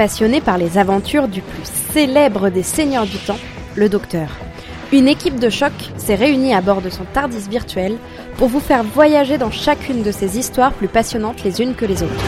[0.00, 3.36] passionné par les aventures du plus célèbre des seigneurs du temps,
[3.76, 4.30] le Docteur.
[4.92, 7.98] Une équipe de choc s'est réunie à bord de son Tardis virtuel
[8.38, 12.02] pour vous faire voyager dans chacune de ces histoires plus passionnantes les unes que les
[12.02, 12.24] autres.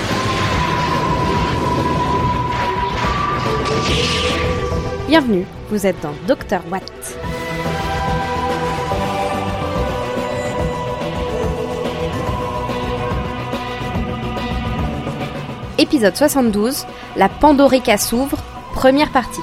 [5.08, 7.21] Bienvenue, vous êtes dans Docteur Watt.
[15.82, 16.84] Épisode 72,
[17.16, 18.38] La Pandorica s'ouvre,
[18.72, 19.40] première partie.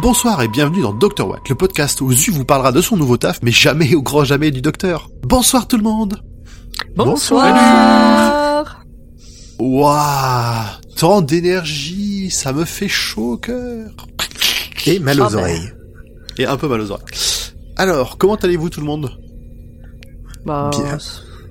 [0.00, 1.28] Bonsoir et bienvenue dans Dr.
[1.28, 4.24] Watt, le podcast où Zu vous parlera de son nouveau taf, mais jamais au grand
[4.24, 5.10] jamais du docteur.
[5.24, 6.22] Bonsoir tout le monde
[6.96, 8.80] Bonsoir.
[9.58, 10.64] Waouh
[10.96, 13.90] Tant d'énergie, ça me fait chaud au cœur.
[14.86, 15.70] Et mal aux Ah oreilles.
[16.38, 17.04] Et un peu mal aux oreilles.
[17.76, 19.10] Alors, comment allez-vous tout le monde?
[20.46, 20.96] Bah, Bien.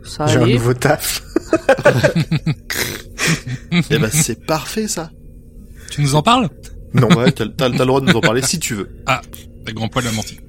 [0.03, 1.21] ça J'ai un nouveau taf.
[3.89, 5.11] Eh ben c'est parfait ça
[5.91, 6.49] Tu nous en parles?
[6.93, 7.07] Non.
[7.15, 8.89] Ouais, t'as t'as- t'as le droit de nous en parler si tu veux.
[9.05, 9.21] Ah,
[9.65, 10.39] la grand poil a menti.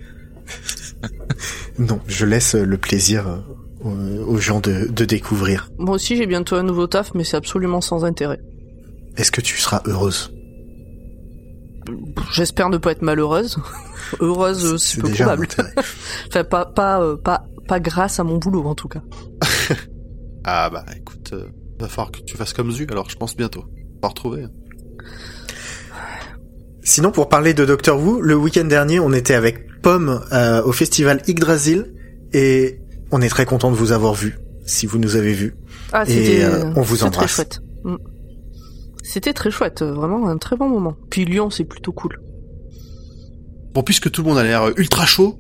[1.79, 3.39] Non, je laisse euh, le plaisir euh,
[3.85, 5.71] aux aux gens de, de découvrir.
[5.79, 8.41] Moi aussi, j'ai bientôt un nouveau taf, mais c'est absolument sans intérêt.
[9.17, 10.33] Est-ce que tu seras heureuse?
[12.33, 13.59] J'espère ne pas être malheureuse.
[14.21, 15.49] Heureuse, euh, c'est peu déjà un probable.
[16.29, 19.03] Enfin, pas, pas, euh, pas, pas grâce à mon boulot, en tout cas.
[20.51, 21.45] Ah bah écoute, euh,
[21.79, 23.65] va falloir que tu fasses comme Zu, alors je pense bientôt.
[23.99, 24.47] On va retrouver.
[26.83, 30.73] Sinon, pour parler de Doctor Who, le week-end dernier, on était avec Pomme euh, au
[30.73, 31.93] festival Yggdrasil
[32.33, 35.55] et on est très content de vous avoir vu, si vous nous avez vus.
[35.93, 37.31] Ah, Et, c'était, euh, on vous c'était très embrasse.
[37.35, 37.61] chouette.
[37.85, 37.97] Mm.
[39.03, 40.97] C'était très chouette, vraiment un très bon moment.
[41.11, 42.19] Puis Lyon, c'est plutôt cool.
[43.75, 45.39] Bon, puisque tout le monde a l'air ultra chaud,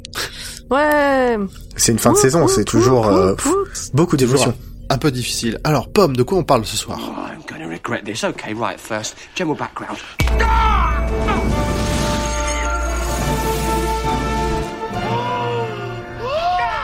[0.70, 1.38] Ouais.
[1.76, 3.36] C'est une fin de Ouh, saison, c'est toujours ouh, euh, ouh.
[3.36, 4.54] pff, beaucoup d'émotions.
[4.90, 5.58] Un peu difficile.
[5.64, 6.98] Alors, Pomme, de quoi on parle ce soir?
[7.00, 8.24] Oh, I'm going to regret this.
[8.24, 9.98] Okay, right, first, general background.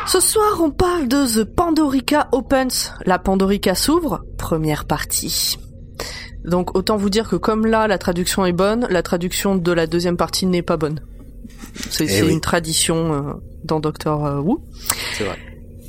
[0.06, 2.92] Ce soir, on parle de The Pandorica Opens.
[3.06, 5.56] La Pandorica s'ouvre, première partie.
[6.44, 9.86] Donc autant vous dire que comme là la traduction est bonne, la traduction de la
[9.86, 11.00] deuxième partie n'est pas bonne.
[11.90, 12.32] C'est Eh oui.
[12.32, 13.32] une tradition euh,
[13.64, 14.62] dans Doctor euh, Who.
[15.16, 15.38] C'est vrai.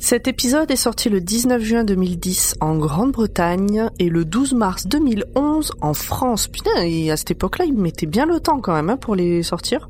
[0.08, 5.72] Cet épisode est sorti le 19 juin 2010 en Grande-Bretagne et le 12 mars 2011
[5.80, 6.46] en France.
[6.46, 9.42] Putain, et à cette époque-là, ils mettaient bien le temps quand même hein, pour les
[9.42, 9.88] sortir.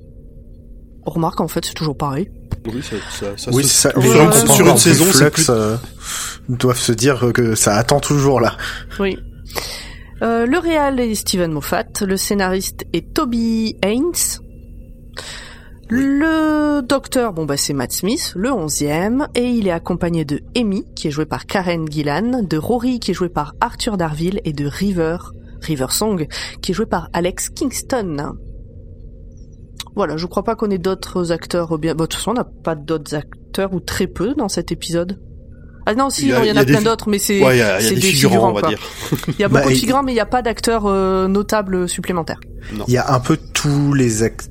[1.05, 2.31] On remarque en fait c'est toujours pareil.
[2.67, 5.05] Oui, ça, ça, ça Oui, se- ça, Ouais, les gens qui sont Sur une saison,
[5.05, 5.77] flux, plus- euh,
[6.49, 8.57] doivent se dire que ça attend toujours là.
[8.99, 9.19] Oui.
[10.23, 14.13] Euh, le réal est Steven Moffat, le scénariste est Toby Haynes.
[15.89, 20.85] Le docteur, bon bah c'est Matt Smith, le onzième, et il est accompagné de Amy,
[20.97, 24.53] qui est jouée par Karen Gillan, de Rory, qui est joué par Arthur Darville, et
[24.53, 25.17] de River,
[25.61, 26.27] River Song,
[26.61, 28.33] qui est joué par Alex Kingston.
[29.95, 31.95] Voilà, je crois pas qu'on ait d'autres acteurs bien.
[31.95, 35.21] Bon, de toute façon, on n'a pas d'autres acteurs ou très peu dans cet épisode.
[35.87, 37.09] Ah non, si, Il y a- non, il y en y a, des plein d'autres,
[37.09, 38.69] mais c'est Ouais, c'est des, figurants, on va quoi.
[38.71, 38.81] dire.
[39.29, 41.89] Il y a Bah, beaucoup de figurants, mais il n'y a pas d'acteurs euh, notables
[41.89, 42.41] supplémentaires.
[42.89, 44.49] Il y a un peu tous les acteurs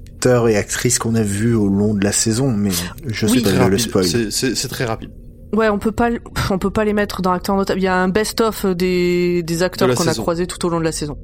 [0.48, 2.72] et actrices qu'on a vus au long de la saison, mais
[3.06, 3.44] je Oui.
[3.44, 4.06] sais pas le spoil.
[4.32, 5.12] C'est- très rapide.
[5.54, 6.10] Ouais, on peut pas,
[6.50, 7.80] on peut pas les mettre dans acteurs notables.
[7.80, 10.80] Il y a un best-of des, des acteurs De qu'on a croisés tout au long
[10.80, 11.18] de la saison.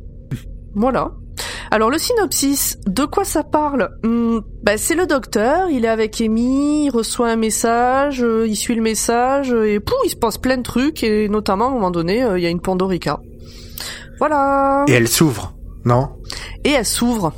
[0.75, 1.12] voilà.
[1.72, 3.90] Alors le synopsis, de quoi ça parle?
[4.03, 8.56] Hmm, bah, C'est le docteur, il est avec Amy, il reçoit un message, euh, il
[8.56, 11.73] suit le message, et pouf, il se passe plein de trucs, et notamment à un
[11.73, 13.22] moment donné, euh, il y a une Pandorica.
[14.19, 14.85] Voilà.
[14.88, 16.09] Et elle s'ouvre, non?
[16.63, 17.34] Et elle s'ouvre.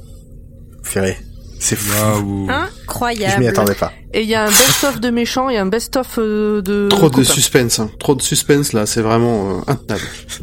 [0.84, 1.18] Ferré.
[1.64, 1.94] C'est fou.
[1.98, 2.48] Waouh.
[2.50, 2.54] Je
[2.84, 3.40] Incroyable.
[3.42, 3.94] m'y attendais pas.
[4.14, 6.90] Et il y a un best-of de méchants et un best-of euh, de...
[6.90, 7.90] Trop de suspense, hein.
[8.00, 10.02] trop de suspense là, c'est vraiment euh, intenable.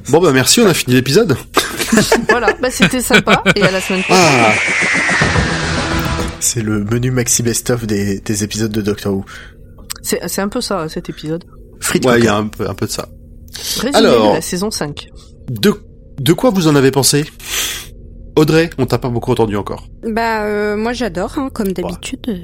[0.09, 1.37] Bon bah merci, on a fini l'épisode.
[2.31, 4.25] Voilà, bah c'était sympa, et à la semaine prochaine.
[4.25, 4.53] Ah,
[6.41, 9.25] C'est le menu maxi best-of des, des épisodes de Doctor Who.
[10.03, 11.45] C'est un peu ça, cet épisode.
[11.81, 13.09] Frites ouais, il y a un peu, un peu de ça.
[13.81, 14.31] Résumé Alors.
[14.31, 15.09] de la saison 5.
[15.51, 15.75] De,
[16.19, 17.27] de quoi vous en avez pensé?
[18.36, 19.86] Audrey, on t'a pas beaucoup entendu encore.
[20.03, 22.21] Bah euh, moi j'adore, hein, comme d'habitude.
[22.28, 22.38] euh,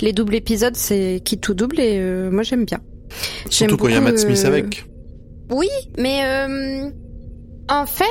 [0.00, 2.78] Les doubles épisodes c'est qui tout double et euh, moi j'aime bien.
[3.50, 4.84] J'aime Surtout quand il y a beaucoup, Matt Smith euh, avec.
[5.50, 5.68] Oui,
[5.98, 6.90] mais euh,
[7.68, 8.04] en fait,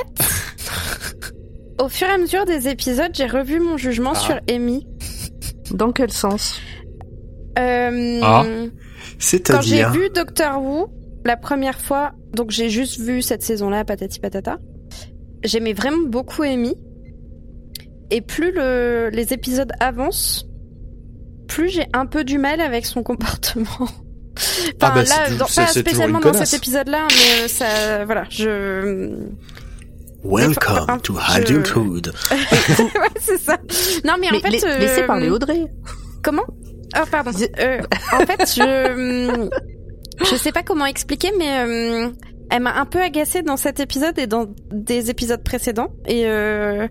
[1.82, 4.18] au fur et à mesure des épisodes, j'ai revu mon jugement Ah.
[4.18, 4.86] sur Amy.
[5.72, 6.60] Dans quel sens?
[7.58, 8.44] Euh, Ah.
[9.46, 10.88] Quand j'ai vu Doctor Who
[11.24, 14.58] la première fois, donc j'ai juste vu cette saison-là, patati patata.
[15.42, 16.76] J'aimais vraiment beaucoup Amy.
[18.10, 20.46] Et plus le, les épisodes avancent,
[21.48, 23.66] plus j'ai un peu du mal avec son comportement.
[23.80, 23.90] Enfin,
[24.82, 29.16] Ah bah, là, dans- pas spécialement dans cet épisode-là, mais ça, voilà, je.
[30.24, 32.12] Welcome to Adulthood.
[32.32, 32.36] ouais,
[33.20, 33.56] c'est ça.
[34.04, 35.66] Non, mais, Mais en fait, euh, laissez parler Audrey.
[36.22, 36.42] Comment?
[36.96, 37.30] Oh pardon.
[37.60, 37.80] Euh,
[38.12, 39.48] en fait, je
[40.24, 42.08] je sais pas comment expliquer, mais euh,
[42.50, 45.88] elle m'a un peu agacée dans cet épisode et dans des épisodes précédents.
[46.06, 46.88] Et euh,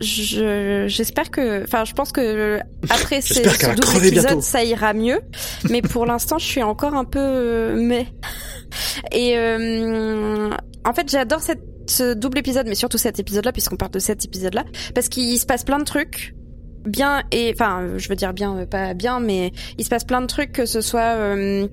[0.00, 2.58] je j'espère que, enfin, je pense que
[2.88, 4.40] après ces, ce double épisode, bientôt.
[4.40, 5.20] ça ira mieux.
[5.68, 8.06] Mais pour l'instant, je suis encore un peu euh, mais.
[9.12, 10.50] Et euh,
[10.84, 14.24] en fait, j'adore cette ce double épisode, mais surtout cet épisode-là, puisqu'on parle de cet
[14.24, 14.64] épisode-là,
[14.94, 16.34] parce qu'il se passe plein de trucs
[16.84, 20.20] bien et enfin je veux dire bien euh, pas bien mais il se passe plein
[20.20, 21.68] de trucs que ce soit euh,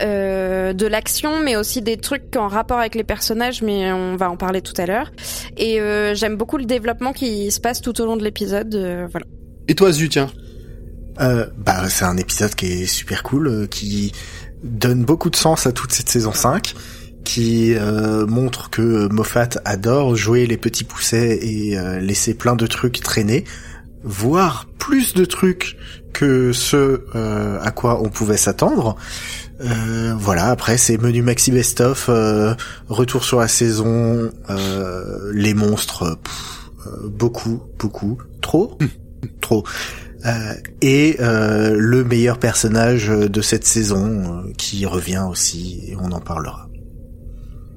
[0.00, 4.30] euh, de l'action mais aussi des trucs en rapport avec les personnages mais on va
[4.30, 5.10] en parler tout à l'heure.
[5.56, 9.06] Et euh, j'aime beaucoup le développement qui se passe tout au long de l'épisode euh,
[9.10, 9.26] voilà.
[9.68, 10.30] Et toi, Zu, tiens?
[11.20, 14.12] Euh, bah, c'est un épisode qui est super cool, euh, qui
[14.62, 16.74] donne beaucoup de sens à toute cette saison 5,
[17.24, 22.66] qui euh, montre que Moffat adore jouer les petits poussets et euh, laisser plein de
[22.66, 23.44] trucs traîner,
[24.04, 25.76] voire plus de trucs
[26.12, 28.96] que ce euh, à quoi on pouvait s'attendre.
[29.60, 32.54] Euh, voilà, après c'est menu maxi best-of, euh,
[32.88, 38.76] retour sur la saison, euh, les monstres, pff, euh, beaucoup, beaucoup, trop,
[39.40, 39.64] trop.
[40.24, 46.12] Euh, et euh, le meilleur personnage de cette saison euh, qui revient aussi et on
[46.12, 46.68] en parlera.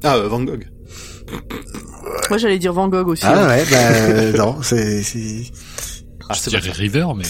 [0.03, 0.67] Ah, euh, Van Gogh.
[2.29, 3.25] Moi, j'allais dire Van Gogh aussi.
[3.25, 3.47] Ah hein.
[3.47, 5.51] ouais, bah euh, non, c'est c'est
[6.29, 7.23] Ah, Je c'est dirais River, mais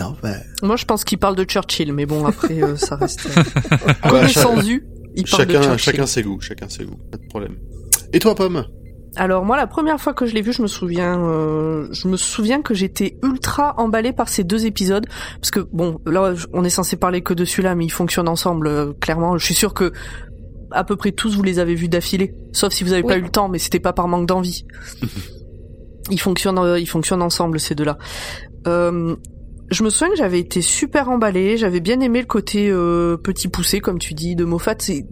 [0.00, 3.26] non, bah, Moi, je pense qu'il parle de Churchill, mais bon, après, euh, ça reste...
[3.26, 3.42] Euh...
[4.04, 4.84] Ouais, Connaissant Zu,
[5.14, 5.92] il parle de chacun, Churchill.
[5.92, 7.56] chacun ses goûts, chacun ses goûts, pas de problème.
[8.12, 8.64] Et toi, Pomme?
[9.16, 12.16] Alors moi, la première fois que je l'ai vu, je me souviens, euh, je me
[12.16, 15.06] souviens que j'étais ultra emballée par ces deux épisodes
[15.40, 18.68] parce que bon, là, on est censé parler que de celui-là, mais ils fonctionnent ensemble.
[18.68, 19.92] euh, clairement, je suis sûr que
[20.70, 23.22] à peu près tous vous les avez vus d'affilée, sauf si vous avez pas eu
[23.22, 24.64] le temps, mais c'était pas par manque d'envie.
[26.10, 27.98] ils fonctionnent, euh, ils fonctionnent ensemble ces deux-là.
[28.66, 29.16] Euh,
[29.70, 33.48] je me souviens que j'avais été super emballée, j'avais bien aimé le côté euh, petit
[33.48, 34.76] poussé, comme tu dis, de Moffat.
[34.78, 35.06] C'est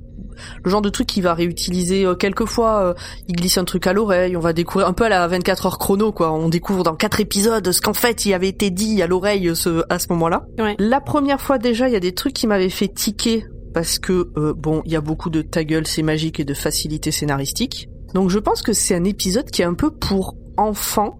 [0.64, 2.80] le genre de truc qu'il va réutiliser euh, quelquefois.
[2.82, 2.94] euh,
[3.28, 5.78] il glisse un truc à l'oreille, on va découvrir un peu à la 24 heures
[5.78, 6.32] chrono, quoi.
[6.32, 9.84] On découvre dans quatre épisodes ce qu'en fait il avait été dit à l'oreille ce,
[9.88, 10.46] à ce moment-là.
[10.58, 10.76] Ouais.
[10.78, 14.30] La première fois déjà, il y a des trucs qui m'avaient fait tiquer parce que
[14.38, 17.88] euh, bon, il y a beaucoup de ta gueule, c'est magique et de facilité scénaristique.
[18.14, 21.18] Donc je pense que c'est un épisode qui est un peu pour enfants,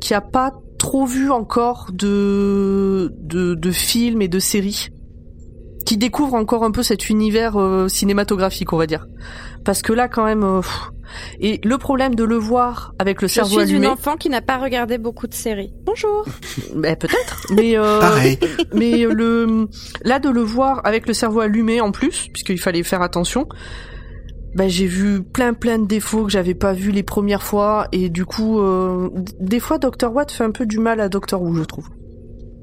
[0.00, 4.88] qui a pas trop vu encore de de, de films et de séries,
[5.84, 9.06] qui découvre encore un peu cet univers euh, cinématographique, on va dire.
[9.64, 10.60] Parce que là, quand même, euh,
[11.40, 14.28] et le problème de le voir avec le je cerveau suis une allumé, enfant qui
[14.28, 16.24] n'a pas regardé beaucoup de séries bonjour
[16.74, 18.38] ben, peut-être, mais euh, pareil.
[18.74, 19.68] mais le
[20.02, 23.48] là de le voir avec le cerveau allumé en plus, puisqu'il fallait faire attention.
[24.54, 28.08] Ben, j'ai vu plein plein de défauts que j'avais pas vu les premières fois et
[28.08, 29.08] du coup euh,
[29.38, 31.88] des fois Dr Watt fait un peu du mal à Dr Who je trouve.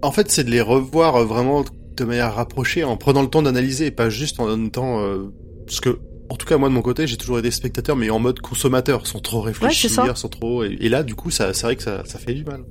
[0.02, 1.64] En fait, c'est de les revoir euh, vraiment
[1.96, 5.02] de manière rapprochée, en prenant le temps d'analyser, et pas juste en même temps...
[5.02, 5.34] Euh,
[5.66, 5.98] parce que,
[6.30, 9.08] en tout cas, moi, de mon côté, j'ai toujours été spectateur, mais en mode consommateur,
[9.08, 10.16] sans trop réfléchir, ça.
[10.16, 10.64] sans trop...
[10.64, 12.64] Et, et là, du coup, ça, c'est vrai que ça, ça fait du mal.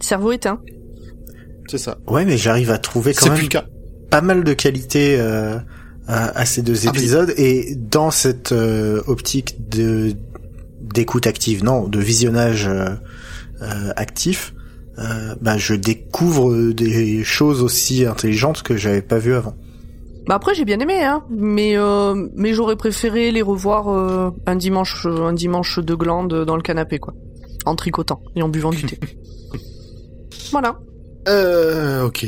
[0.00, 0.60] Cerveau éteint.
[1.68, 1.98] C'est ça.
[2.06, 3.64] Ouais, mais j'arrive à trouver quand même plus le cas.
[4.10, 5.58] pas mal de qualité euh,
[6.08, 10.12] à, à ces deux Ah, mais- épisodes et dans cette euh, optique de
[10.80, 12.88] d'écoute active, non, de visionnage euh,
[13.62, 14.54] euh, actif,
[14.98, 19.54] euh, bah, je découvre des choses aussi intelligentes que j'avais pas vues avant.
[20.26, 24.56] Bah après j'ai bien aimé hein, mais euh, mais j'aurais préféré les revoir euh, un
[24.56, 27.14] dimanche un dimanche de glande dans le canapé quoi,
[27.64, 28.98] en tricotant et en buvant du thé.
[30.52, 30.78] voilà.
[31.28, 32.24] Euh, ok.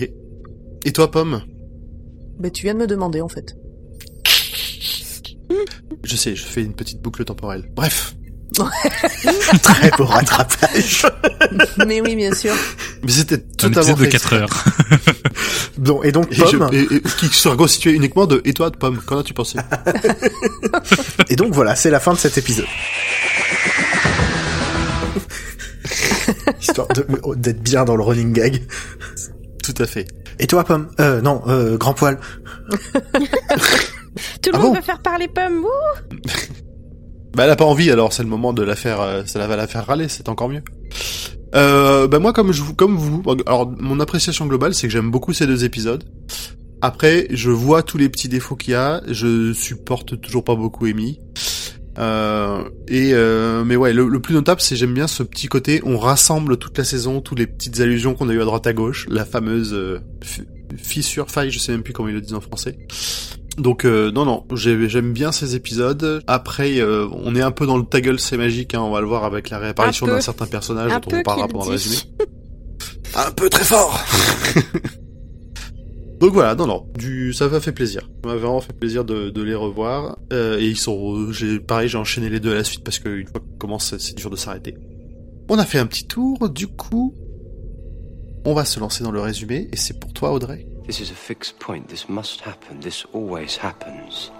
[0.87, 1.43] Et toi, Pomme?
[2.39, 3.55] Ben tu viens de me demander en fait.
[6.05, 7.71] Je sais, je fais une petite boucle temporelle.
[7.75, 8.15] Bref.
[9.63, 11.07] Très beau rattrapage.
[11.87, 12.53] mais oui bien sûr.
[13.05, 14.37] Mais c'était totalement de fait 4 exprès.
[14.39, 14.65] heures.
[15.79, 18.69] Bon, et donc Et, je- Pomme, et- et- qui sera constitué uniquement de et toi
[18.71, 18.99] de Pomme.
[19.07, 19.59] Qu'en as-tu pensé?
[21.31, 22.67] Et donc voilà, c'est la fin de cet épisode.
[26.61, 27.07] Histoire de-
[27.37, 28.63] d'être bien dans le running gag.
[29.63, 30.07] Tout à fait.
[30.39, 30.91] Et toi, Pomme?
[31.01, 32.19] Euh, non, euh, Grand Poil.
[34.43, 35.65] Tout le Ah monde bon veut faire parler Pomme
[37.37, 39.55] Bah elle a pas envie, alors c'est le moment de la faire, euh, ça va
[39.57, 40.63] la faire râler, c'est encore mieux.
[41.55, 45.11] Euh, bah moi comme je vous, comme vous, alors mon appréciation globale c'est que j'aime
[45.11, 46.05] beaucoup ces deux épisodes.
[46.83, 50.87] Après, je vois tous les petits défauts qu'il y a, je supporte toujours pas beaucoup
[50.87, 51.21] Amy.
[51.99, 55.83] Euh, et euh, mais ouais, le, le plus notable c'est j'aime bien ce petit côté,
[55.85, 58.73] on rassemble toute la saison, toutes les petites allusions qu'on a eues à droite à
[58.73, 59.99] gauche, la fameuse euh,
[60.77, 62.79] fissure, faille, je sais même plus comment ils le disent en français.
[63.61, 66.23] Donc euh, non non, j'ai- j'aime bien ces épisodes.
[66.27, 69.01] Après, euh, on est un peu dans le ta gueule c'est magique, hein, on va
[69.01, 71.97] le voir avec la réapparition d'un certain personnage dont on parlera pendant le résumé.
[73.15, 74.03] un peu très fort.
[76.21, 78.03] Donc voilà, non non, du ça m'a fait plaisir.
[78.23, 80.19] Ça m'a vraiment fait plaisir de, de les revoir.
[80.35, 83.27] Euh, et ils sont, j'ai pareil, j'ai enchaîné les deux à la suite parce qu'une
[83.27, 84.77] fois qu'on commence, c'est dur de s'arrêter.
[85.49, 87.15] On a fait un petit tour, du coup,
[88.45, 89.69] on va se lancer dans le résumé.
[89.73, 90.67] Et c'est pour toi, Audrey.
[90.91, 91.87] This is a fixed point.
[91.87, 92.81] This must happen.
[92.81, 94.33] This always happens.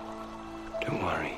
[0.85, 1.31] Don't worry.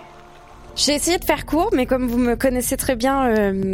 [0.75, 3.73] J'ai essayé de faire court, mais comme vous me connaissez très bien, euh,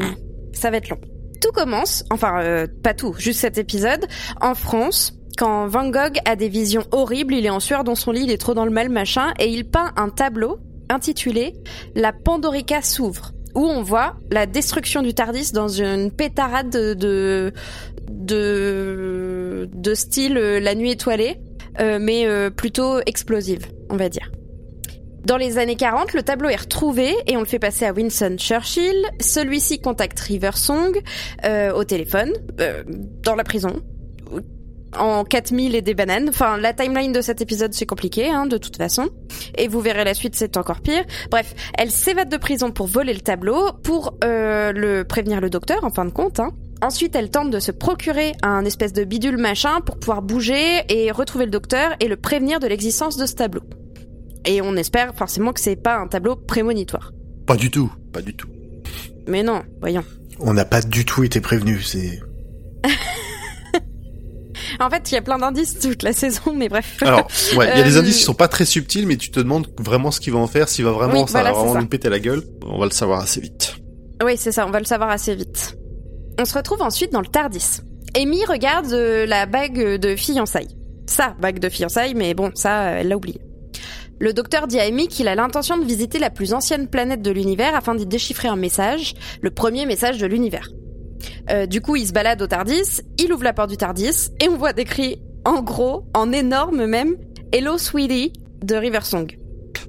[0.53, 0.99] ça va être long.
[1.41, 4.05] Tout commence, enfin euh, pas tout, juste cet épisode,
[4.41, 8.11] en France, quand Van Gogh a des visions horribles, il est en sueur dans son
[8.11, 11.55] lit, il est trop dans le mal, machin, et il peint un tableau intitulé
[11.95, 17.53] La Pandorica s'ouvre, où on voit la destruction du Tardis dans une pétarade de de
[18.11, 21.37] de, de style euh, La Nuit étoilée,
[21.81, 24.31] euh, mais euh, plutôt explosive, on va dire.
[25.29, 28.37] Dans les années 40, le tableau est retrouvé et on le fait passer à Winston
[28.39, 29.05] Churchill.
[29.21, 30.99] Celui-ci contacte River Song
[31.45, 32.83] euh, au téléphone, euh,
[33.23, 33.83] dans la prison,
[34.97, 36.31] en 4000 et des bananes.
[36.31, 39.11] Enfin, la timeline de cet épisode, c'est compliqué, hein, de toute façon.
[39.59, 41.05] Et vous verrez la suite, c'est encore pire.
[41.31, 45.85] Bref, elle s'évade de prison pour voler le tableau, pour euh, le prévenir le docteur,
[45.85, 46.41] en fin de compte.
[46.41, 46.53] Hein.
[46.81, 51.11] Ensuite, elle tente de se procurer un espèce de bidule machin pour pouvoir bouger et
[51.11, 53.63] retrouver le docteur et le prévenir de l'existence de ce tableau.
[54.45, 57.13] Et on espère forcément que c'est pas un tableau prémonitoire.
[57.47, 58.49] Pas du tout, pas du tout.
[59.27, 60.05] Mais non, voyons.
[60.41, 61.81] On n'a pas du tout été prévenu.
[61.83, 62.21] C'est
[64.81, 66.99] En fait, il y a plein d'indices toute la saison, mais bref.
[67.03, 69.31] Alors, ouais, il y a des Euh, indices qui sont pas très subtils, mais tu
[69.33, 71.59] te demandes vraiment ce qu'il va en faire, s'il va vraiment, Oui, ça voilà, va
[71.59, 71.81] vraiment ça.
[71.81, 72.43] lui péter la gueule.
[72.65, 73.75] On va le savoir assez vite.
[74.25, 75.77] Oui, c'est ça, on va le savoir assez vite.
[76.41, 77.81] On se retrouve ensuite dans le Tardis.
[78.17, 80.77] Amy regarde euh, la bague de fiançailles.
[81.07, 83.41] Sa bague de fiançailles, mais bon, ça, elle l'a oublié.
[84.21, 87.31] Le docteur dit à Amy qu'il a l'intention de visiter la plus ancienne planète de
[87.33, 90.69] l'univers afin d'y déchiffrer un message, le premier message de l'univers.
[91.51, 94.49] Euh, du coup, il se balade au Tardis, il ouvre la porte du Tardis, et
[94.49, 97.17] on voit décrit en gros, en énorme même,
[97.53, 99.39] Hello Sweetie de Riversong.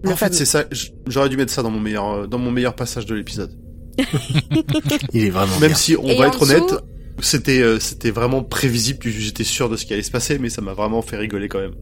[0.05, 0.63] En fait, c'est ça.
[1.07, 3.51] J'aurais dû mettre ça dans mon meilleur, euh, dans mon meilleur passage de l'épisode.
[5.13, 5.75] il est vraiment Même bien.
[5.75, 6.73] si on Et va être dessous- honnête,
[7.21, 8.99] c'était, euh, c'était vraiment prévisible.
[9.03, 11.59] J'étais sûr de ce qui allait se passer, mais ça m'a vraiment fait rigoler quand
[11.59, 11.73] même.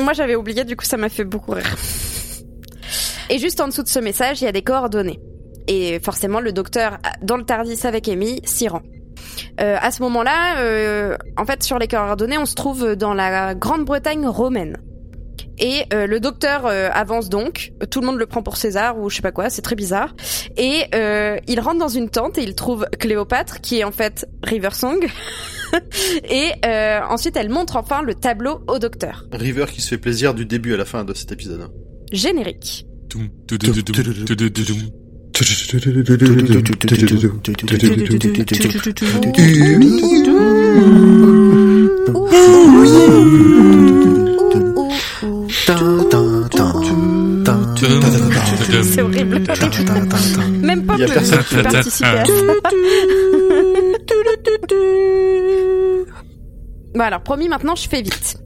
[0.00, 1.76] Moi, j'avais oublié, du coup, ça m'a fait beaucoup rire.
[3.30, 5.20] Et juste en dessous de ce message, il y a des coordonnées.
[5.68, 8.82] Et forcément, le docteur, dans le Tardis avec Amy, s'y rend.
[9.60, 13.54] Euh, à ce moment-là, euh, en fait, sur les coordonnées, on se trouve dans la
[13.54, 14.76] Grande-Bretagne romaine.
[15.58, 19.10] Et euh, le docteur euh, avance donc, tout le monde le prend pour César ou
[19.10, 20.14] je sais pas quoi, c'est très bizarre.
[20.56, 24.26] Et euh, il rentre dans une tente et il trouve Cléopâtre, qui est en fait
[24.42, 25.06] Riversong.
[26.28, 29.26] et euh, ensuite, elle montre enfin le tableau au docteur.
[29.32, 31.70] River qui se fait plaisir du début à la fin de cet épisode.
[32.12, 32.86] Générique.
[48.82, 49.42] C'est horrible.
[50.60, 52.32] Même pas personne qui participait à ça.
[56.94, 58.36] Bon alors promis maintenant je fais vite.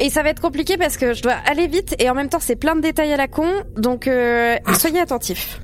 [0.00, 2.38] Et ça va être compliqué parce que je dois aller vite et en même temps
[2.40, 5.60] c'est plein de détails à la con, donc euh, soyez attentifs.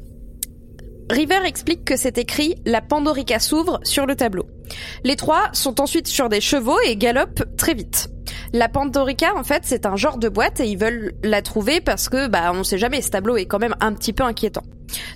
[1.10, 4.46] River explique que c'est écrit La Pandorica s'ouvre sur le tableau.
[5.04, 8.08] Les trois sont ensuite sur des chevaux et galopent très vite.
[8.54, 12.08] La Pandorica, en fait, c'est un genre de boîte et ils veulent la trouver parce
[12.08, 14.62] que, bah, on sait jamais, ce tableau est quand même un petit peu inquiétant.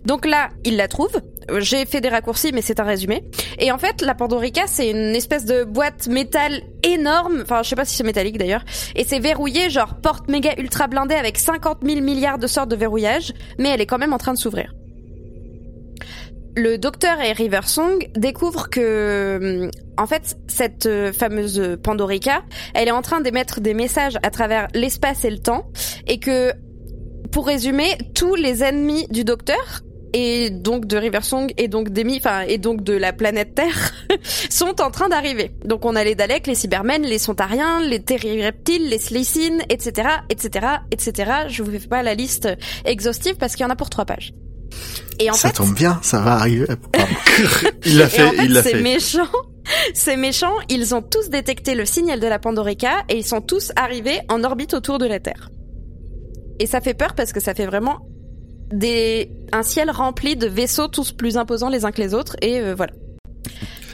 [0.05, 1.21] Donc là, ils la trouvent.
[1.59, 3.23] J'ai fait des raccourcis, mais c'est un résumé.
[3.61, 7.43] Et en fait, la Pandorica, c'est une espèce de boîte métal énorme.
[7.43, 8.65] Enfin, je sais pas si c'est métallique d'ailleurs.
[8.97, 12.77] Et c'est verrouillé, genre porte méga ultra blindée avec 50 000 milliards de sortes de
[12.77, 13.33] verrouillage.
[13.61, 14.73] Mais elle est quand même en train de s'ouvrir.
[16.57, 22.43] Le docteur et Riversong découvrent que, en fait, cette euh, fameuse Pandorica,
[22.75, 25.71] elle est en train d'émettre des messages à travers l'espace et le temps,
[26.07, 26.53] et que,
[27.31, 32.41] pour résumer, tous les ennemis du docteur, et donc de Riversong, et donc d'Emi, enfin,
[32.41, 33.93] et donc de la planète Terre,
[34.51, 35.53] sont en train d'arriver.
[35.65, 40.67] Donc on a les Daleks, les Cybermen, les Sontariens, les Terrireptiles, les Slicines, etc., etc.,
[40.91, 41.33] etc.
[41.49, 42.49] Je vous fais pas la liste
[42.85, 44.33] exhaustive parce qu'il y en a pour trois pages.
[45.21, 46.67] Et en Ça fait, tombe bien, ça va arriver.
[47.85, 48.81] Il l'a fait, en fait, il l'a fait.
[48.81, 49.27] méchants,
[49.95, 53.73] ces méchants, ils ont tous détecté le signal de la Pandorica et ils sont tous
[53.77, 55.51] arrivés en orbite autour de la Terre.
[56.61, 58.07] Et ça fait peur parce que ça fait vraiment
[58.73, 62.61] des un ciel rempli de vaisseaux tous plus imposants les uns que les autres et
[62.61, 62.93] euh, voilà.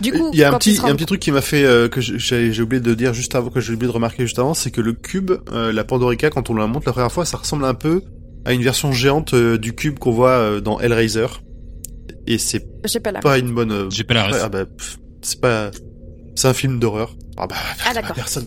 [0.00, 2.60] Du coup, il y a un petit, un truc qui m'a fait euh, que j'ai
[2.60, 4.92] oublié de dire juste avant, que j'ai oublié de remarquer juste avant, c'est que le
[4.92, 8.02] cube, euh, la Pandorica, quand on la monte la première fois, ça ressemble un peu
[8.44, 11.26] à une version géante euh, du cube qu'on voit euh, dans Hellraiser.
[12.26, 13.20] Et c'est j'ai pas la.
[13.20, 13.72] pas une bonne.
[13.72, 14.40] euh, J'ai pas la ref.
[14.44, 14.64] ah bah,
[15.22, 15.70] c'est pas.
[16.34, 17.14] C'est un film d'horreur.
[17.36, 17.56] Ah bah.
[17.88, 18.14] Ah, d'accord.
[18.16, 18.46] Personne.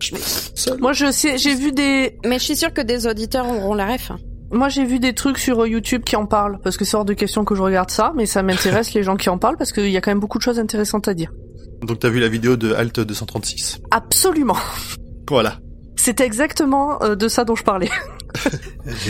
[0.00, 0.14] Je
[0.54, 0.78] seul.
[0.80, 3.86] Moi, je sais, j'ai vu des, Mais je suis sûre que des auditeurs auront la
[3.92, 4.12] ref.
[4.52, 7.04] moi, j'ai vu des trucs sur euh, YouTube qui en parlent, parce que c'est hors
[7.04, 9.72] de question que je regarde ça, mais ça m'intéresse les gens qui en parlent, parce
[9.72, 11.32] qu'il y a quand même beaucoup de choses intéressantes à dire.
[11.82, 13.78] Donc t'as vu la vidéo de Alt 236.
[13.90, 14.56] Absolument.
[15.28, 15.58] Voilà.
[15.96, 17.90] C'est exactement euh, de ça dont je parlais.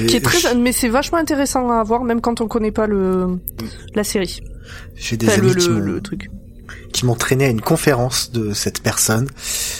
[0.06, 3.38] Qui est très, mais c'est vachement intéressant à voir, même quand on connaît pas le,
[3.94, 4.40] la série.
[4.96, 6.30] J'ai des Enfin, le, amis qui le, m'ont- le truc.
[6.92, 9.28] qui m'ont traîné à une conférence de cette personne.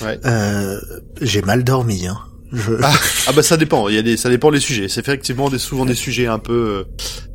[0.03, 0.19] Ouais.
[0.25, 0.79] Euh,
[1.21, 2.07] j'ai mal dormi.
[2.07, 2.19] Hein.
[2.53, 2.73] Je...
[2.83, 2.93] Ah,
[3.27, 3.89] ah bah ça dépend.
[3.89, 4.89] Il y a des, ça dépend les sujets.
[4.89, 6.85] C'est effectivement des, souvent des sujets un peu, euh,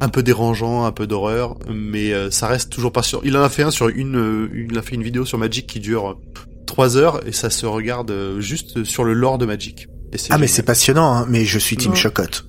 [0.02, 3.22] un peu dérangeants, un peu d'horreur, mais euh, ça reste toujours pas sûr.
[3.24, 5.68] Il en a fait un sur une, euh, il a fait une vidéo sur Magic
[5.68, 6.20] qui dure
[6.66, 9.88] trois heures et ça se regarde juste sur le lore de Magic.
[10.30, 11.94] Ah mais c'est passionnant, hein, mais je suis Team.
[11.96, 12.46] Chocotte.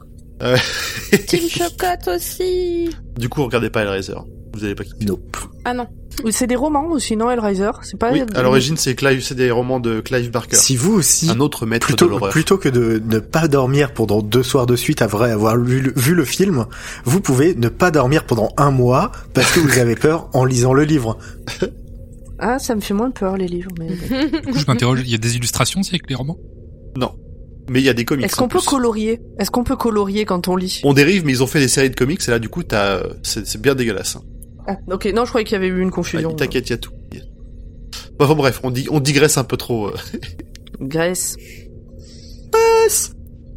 [1.27, 2.91] Team Chocotte aussi.
[3.19, 4.15] Du coup, regardez pas Hellraiser.
[4.53, 5.05] Vous allez pas quitter.
[5.07, 5.37] Nope.
[5.65, 5.87] Ah non.
[6.31, 8.13] C'est des romans aussi, non, Hellraiser C'est pas.
[8.13, 11.41] Oui, à l'origine, c'est Clive, c'est des romans de Clive Barker, Si vous aussi, un
[11.41, 12.31] autre maître de plutôt, l'horreur.
[12.31, 16.15] plutôt que de ne pas dormir pendant deux soirs de suite après avoir lu, vu
[16.15, 16.67] le film,
[17.05, 20.73] vous pouvez ne pas dormir pendant un mois parce que vous avez peur en lisant
[20.73, 21.19] le livre.
[22.39, 23.71] Ah, ça me fait moins peur les livres.
[23.79, 23.89] Mais...
[23.89, 26.39] Du coup, je m'interroge, il y a des illustrations aussi avec les romans?
[26.97, 27.13] Non,
[27.69, 28.25] mais il y a des comics.
[28.27, 29.21] Est-ce qu'on peut colorier?
[29.39, 30.81] Est-ce qu'on peut colorier quand on lit?
[30.85, 33.03] On dérive, mais ils ont fait des séries de comics et là, du coup, t'as,
[33.23, 34.17] c'est bien dégueulasse.
[34.17, 34.23] hein.
[34.69, 36.31] ah, Ok, non, je croyais qu'il y avait eu une confusion.
[36.33, 36.93] Ah, T'inquiète, il y a tout.
[38.19, 39.89] Bon, Enfin, bref, on, dit, on digresse un peu trop.
[39.89, 39.95] euh.
[40.81, 41.37] Grèce.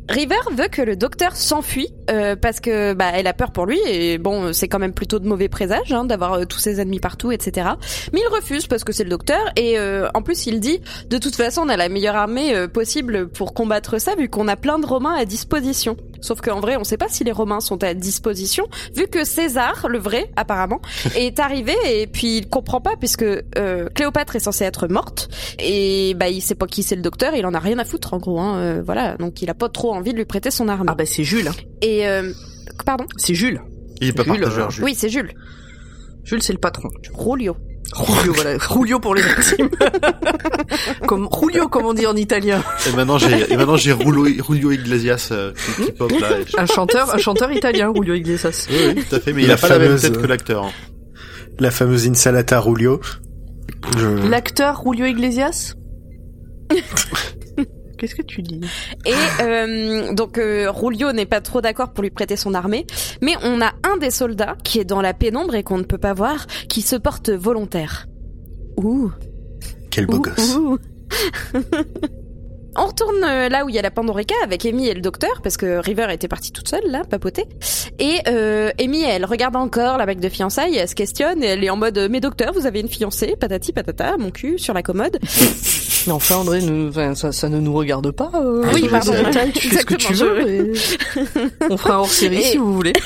[0.10, 3.80] River veut que le docteur s'enfuit euh, parce que bah elle a peur pour lui
[3.86, 7.00] et bon c'est quand même plutôt de mauvais présages hein, d'avoir euh, tous ses ennemis
[7.00, 7.68] partout etc.
[8.14, 11.18] Mais il refuse parce que c'est le docteur et euh, en plus il dit de
[11.18, 14.80] toute façon on a la meilleure armée possible pour combattre ça vu qu'on a plein
[14.80, 15.98] de Romains à disposition.
[16.22, 19.88] Sauf qu'en vrai on sait pas si les Romains sont à disposition vu que César
[19.90, 20.82] le vrai apparemment
[21.16, 26.14] est arrivé et puis il comprend pas puisque euh, Cléopâtre est censée être morte et
[26.16, 28.18] bah il sait pas qui c'est le docteur il en a rien à foutre en
[28.18, 30.88] gros hein, euh, voilà donc il a pas trop envie de lui prêter son arme
[30.90, 31.48] Ah bah c'est Jules.
[31.48, 31.54] hein.
[31.82, 32.32] et euh,
[32.86, 33.06] pardon?
[33.18, 33.62] C'est Jules.
[34.02, 34.84] Il est pas Jules, partageur, Jules.
[34.84, 35.34] oui c'est Jules
[36.24, 36.90] Jules, c'est le patron.
[37.14, 37.56] Rolio
[37.96, 38.58] Julio, voilà.
[38.74, 39.70] Julio pour les intimes.
[41.08, 42.62] comme Julio, comme on dit en italien.
[42.88, 46.40] Et maintenant, j'ai, et maintenant, j'ai Julio Iglesias, euh, qui, qui pop là.
[46.40, 48.68] et Un chanteur, un chanteur italien, Julio Iglesias.
[48.70, 50.22] Oui, oui, tout à fait, mais il La a pas la même fameuse, tête euh,
[50.22, 50.66] que l'acteur.
[50.66, 50.72] hein.
[51.60, 53.00] La fameuse Insalata Rulio.
[53.98, 54.08] Je...
[54.30, 55.74] L'acteur Julio Iglesias?
[57.98, 58.62] Qu'est-ce que tu dis?
[59.06, 62.86] Et euh, donc euh, Rolio n'est pas trop d'accord pour lui prêter son armée
[63.22, 65.98] mais on a un des soldats qui est dans la pénombre et qu'on ne peut
[65.98, 68.08] pas voir qui se porte volontaire
[68.78, 69.12] ouh
[69.90, 70.56] Quel beau ouh, gosse.
[70.56, 70.78] ouh.
[72.80, 75.42] On retourne euh, là où il y a la Pandorica avec Amy et le docteur
[75.42, 77.46] parce que River était partie toute seule là, papoter.
[77.98, 81.64] Et euh, Amy, elle regarde encore la bague de fiançailles, elle se questionne et elle
[81.64, 84.84] est en mode "Mais docteur, vous avez une fiancée Patati patata, mon cul sur la
[84.84, 85.18] commode."
[86.08, 88.32] Mais enfin, André, nous, enfin, ça, ça ne nous regarde pas.
[88.36, 89.14] euh, Oui, je- pardon.
[89.54, 90.50] Tu fais ce que tu veux.
[90.50, 90.74] et-
[91.70, 92.94] On fera un hors série Et- si vous voulez.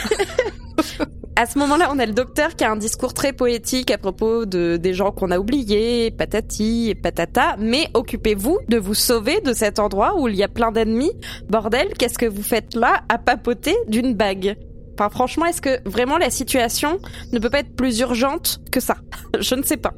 [1.37, 4.45] À ce moment-là, on a le docteur qui a un discours très poétique à propos
[4.45, 7.55] de des gens qu'on a oubliés, patati et patata.
[7.57, 11.11] Mais occupez-vous de vous sauver de cet endroit où il y a plein d'ennemis.
[11.49, 14.55] Bordel, qu'est-ce que vous faites là à papoter d'une bague?
[15.01, 16.99] Enfin, franchement, est-ce que vraiment la situation
[17.33, 18.97] ne peut pas être plus urgente que ça
[19.39, 19.93] Je ne sais pas.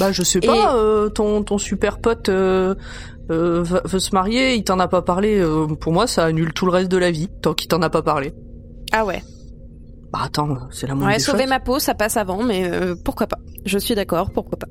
[0.00, 2.74] Bah, je sais Et- pas, euh, ton, ton super pote euh,
[3.30, 5.40] euh, veut se marier, il t'en a pas parlé.
[5.80, 8.02] pour moi, ça annule tout le reste de la vie, tant qu'il t'en a pas
[8.02, 8.34] parlé.
[8.90, 9.22] Ah ouais.
[10.12, 11.48] Bah, attends, c'est la moindre Ouais, des sauver choses.
[11.50, 12.68] ma peau, ça passe avant, mais
[13.04, 14.66] pourquoi pas Je suis d'accord, pourquoi pas.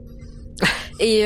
[0.99, 1.23] Et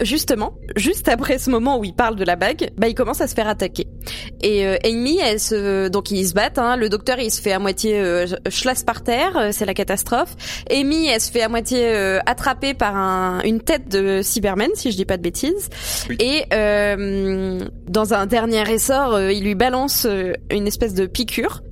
[0.00, 3.28] justement, juste après ce moment où il parle de la bague, bah il commence à
[3.28, 3.86] se faire attaquer.
[4.42, 6.58] Et euh, Amy, elle se, donc ils se battent.
[6.58, 8.26] Hein, le docteur, il se fait à moitié euh,
[8.86, 10.36] par terre, euh, c'est la catastrophe.
[10.70, 14.90] Amy, elle se fait à moitié euh, attraper par un, une tête de Cyberman, si
[14.90, 15.68] je dis pas de bêtises.
[16.08, 16.16] Oui.
[16.20, 21.62] Et euh, dans un dernier essor, euh, il lui balance euh, une espèce de piqûre,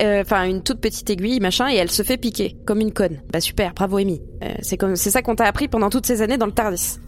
[0.00, 3.20] euh, enfin une toute petite aiguille, machin, et elle se fait piquer comme une conne.
[3.32, 4.20] Bah super, bravo Amy.
[4.42, 6.98] Euh, c'est comme, c'est ça qu'on t'a appris pendant toutes ces années dans le Tardis.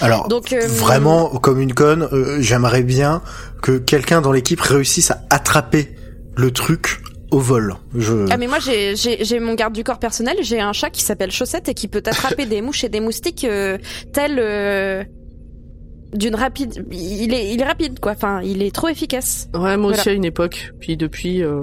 [0.00, 3.22] Alors, Donc euh, vraiment, comme une conne, euh, j'aimerais bien
[3.62, 5.94] que quelqu'un dans l'équipe réussisse à attraper
[6.36, 7.74] le truc au vol.
[7.94, 8.26] Je...
[8.30, 11.02] Ah mais moi j'ai j'ai j'ai mon garde du corps personnel, j'ai un chat qui
[11.02, 13.78] s'appelle Chaussette et qui peut attraper des mouches et des moustiques euh,
[14.12, 15.02] tel euh,
[16.14, 18.12] d'une rapide il est il est rapide quoi.
[18.12, 19.48] Enfin, il est trop efficace.
[19.54, 20.12] Ouais, moi aussi Voilà.
[20.12, 20.72] à une époque.
[20.80, 21.62] Puis depuis, euh,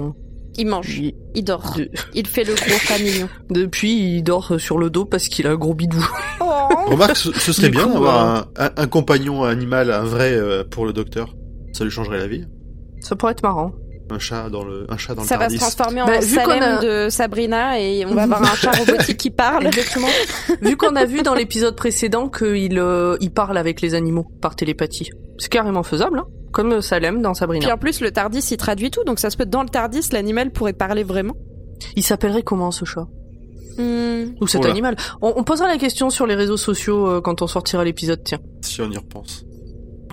[0.56, 1.74] Il mange, il- il dort.
[1.76, 3.28] de- Il fait le gros chat mignon.
[3.50, 6.06] depuis, il dort sur le dos parce qu'il a un gros bidou.
[6.40, 10.32] Oh Remarque, ce, ce serait Du bien d'avoir un, un- un compagnon animal, un vrai
[10.34, 11.34] euh, pour le docteur.
[11.72, 12.44] Ça lui changerait la vie.
[13.00, 13.72] Ça pourrait être marrant.
[14.10, 16.62] Un chat dans le, un chat dans Ça le va se transformer en Bah, Salem
[16.62, 19.66] a- de Sabrina et on va avoir un chat robotique qui parle.
[19.66, 20.08] Exactement.
[20.60, 24.56] Vu qu'on a vu dans l'épisode précédent qu'il euh, il parle avec les animaux par
[24.56, 25.08] télépathie.
[25.38, 27.74] C'est carrément faisable, hein comme euh, Salem dans Puis Sabrina.
[27.74, 30.52] en plus, le Tardis, il traduit tout, donc ça se peut dans le Tardis, l'animal
[30.52, 31.34] pourrait parler vraiment.
[31.96, 33.06] Il s'appellerait comment ce chat?
[33.76, 34.34] Hmm.
[34.40, 34.70] Ou cet Oula.
[34.70, 38.22] animal on, on posera la question sur les réseaux sociaux euh, quand on sortira l'épisode,
[38.24, 38.38] tiens.
[38.62, 39.44] Si on y repense.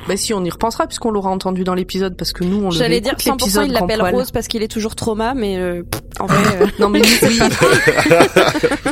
[0.07, 2.75] Bah si, on y repensera puisqu'on l'aura entendu dans l'épisode parce que nous, on le
[2.75, 4.01] J'allais dire réécoute 100% l'épisode il l'appelle.
[4.01, 5.83] Rose parce qu'il est toujours trauma, mais euh,
[6.19, 6.61] en vrai...
[6.61, 7.07] euh, Non mais oui.
[7.07, 7.43] Sérieux,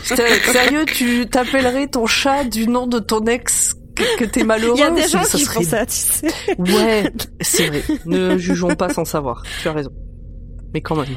[0.51, 3.75] Sérieux, tu t'appellerais ton chat du nom de ton ex
[4.17, 6.27] que, t'es malheureux Il y a des gens ça qui serait font ça, tu sais.
[6.57, 7.83] Ouais, c'est vrai.
[8.05, 9.43] Ne jugeons pas sans savoir.
[9.61, 9.91] Tu as raison.
[10.73, 11.07] Mais quand même.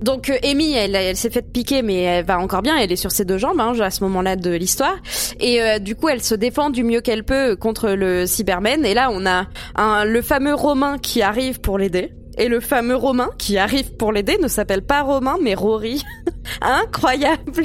[0.00, 2.76] Donc euh, Amy, elle, elle s'est faite piquer, mais elle va encore bien.
[2.76, 4.96] Elle est sur ses deux jambes hein, à ce moment-là de l'histoire,
[5.40, 8.84] et euh, du coup, elle se défend du mieux qu'elle peut contre le Cyberman.
[8.84, 12.12] Et là, on a un, le fameux Romain qui arrive pour l'aider.
[12.36, 16.04] Et le fameux Romain qui arrive pour l'aider ne s'appelle pas Romain, mais Rory.
[16.60, 17.64] Incroyable.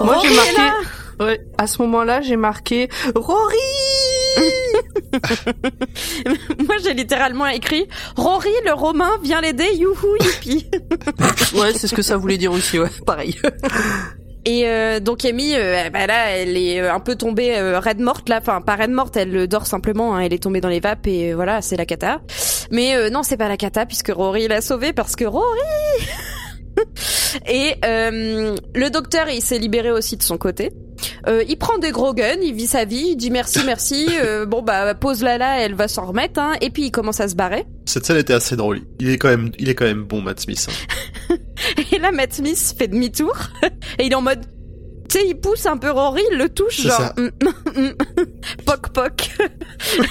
[0.00, 0.62] Moi, j'ai marqué.
[1.20, 3.56] Ouais, à ce moment-là, j'ai marqué Rory.
[6.66, 9.68] Moi, j'ai littéralement écrit Rory, le Romain, vient l'aider.
[9.74, 10.66] Youhou, youpi.
[11.54, 12.78] ouais, c'est ce que ça voulait dire aussi.
[12.78, 13.36] Ouais, pareil.
[14.44, 18.00] Et euh, donc Amy, euh, bah là, elle est euh, un peu tombée euh, raide
[18.00, 20.68] morte là, enfin pas raide morte, elle euh, dort simplement, hein, elle est tombée dans
[20.68, 22.20] les vapes et voilà, c'est la cata.
[22.72, 25.60] Mais euh, non, c'est pas la cata puisque Rory l'a sauvée parce que Rory.
[27.46, 30.72] et euh, le docteur, il s'est libéré aussi de son côté.
[31.26, 34.06] Euh, il prend des gros guns, il vit sa vie, il dit merci, merci.
[34.22, 36.40] euh, bon bah pose là là, elle va s'en remettre.
[36.40, 37.64] Hein, et puis il commence à se barrer.
[37.86, 38.80] Cette scène était assez drôle.
[39.00, 40.68] Il est quand même, il est quand même bon, Matt Smith.
[41.30, 41.36] hein.
[41.92, 43.36] Et là, Matt Smith fait demi-tour
[43.98, 44.40] et il est en mode,
[45.08, 47.94] tu sais, il pousse un peu Rory, il le touche, genre, hum, hum, hum,
[48.66, 49.30] poc poc.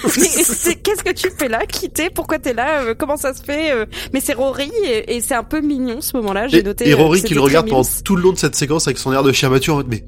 [0.06, 2.84] Qu'est-ce que tu fais là Quitter Pourquoi t'es là?
[2.84, 3.72] Euh, Comment ça se fait?
[3.72, 6.48] Euh, Mais c'est Rory et, et c'est un peu mignon ce moment-là.
[6.48, 6.88] J'ai noté.
[6.90, 9.24] et Rory qui le regarde pendant tout le long de cette séquence avec son air
[9.24, 10.04] de chien battu en mode mais,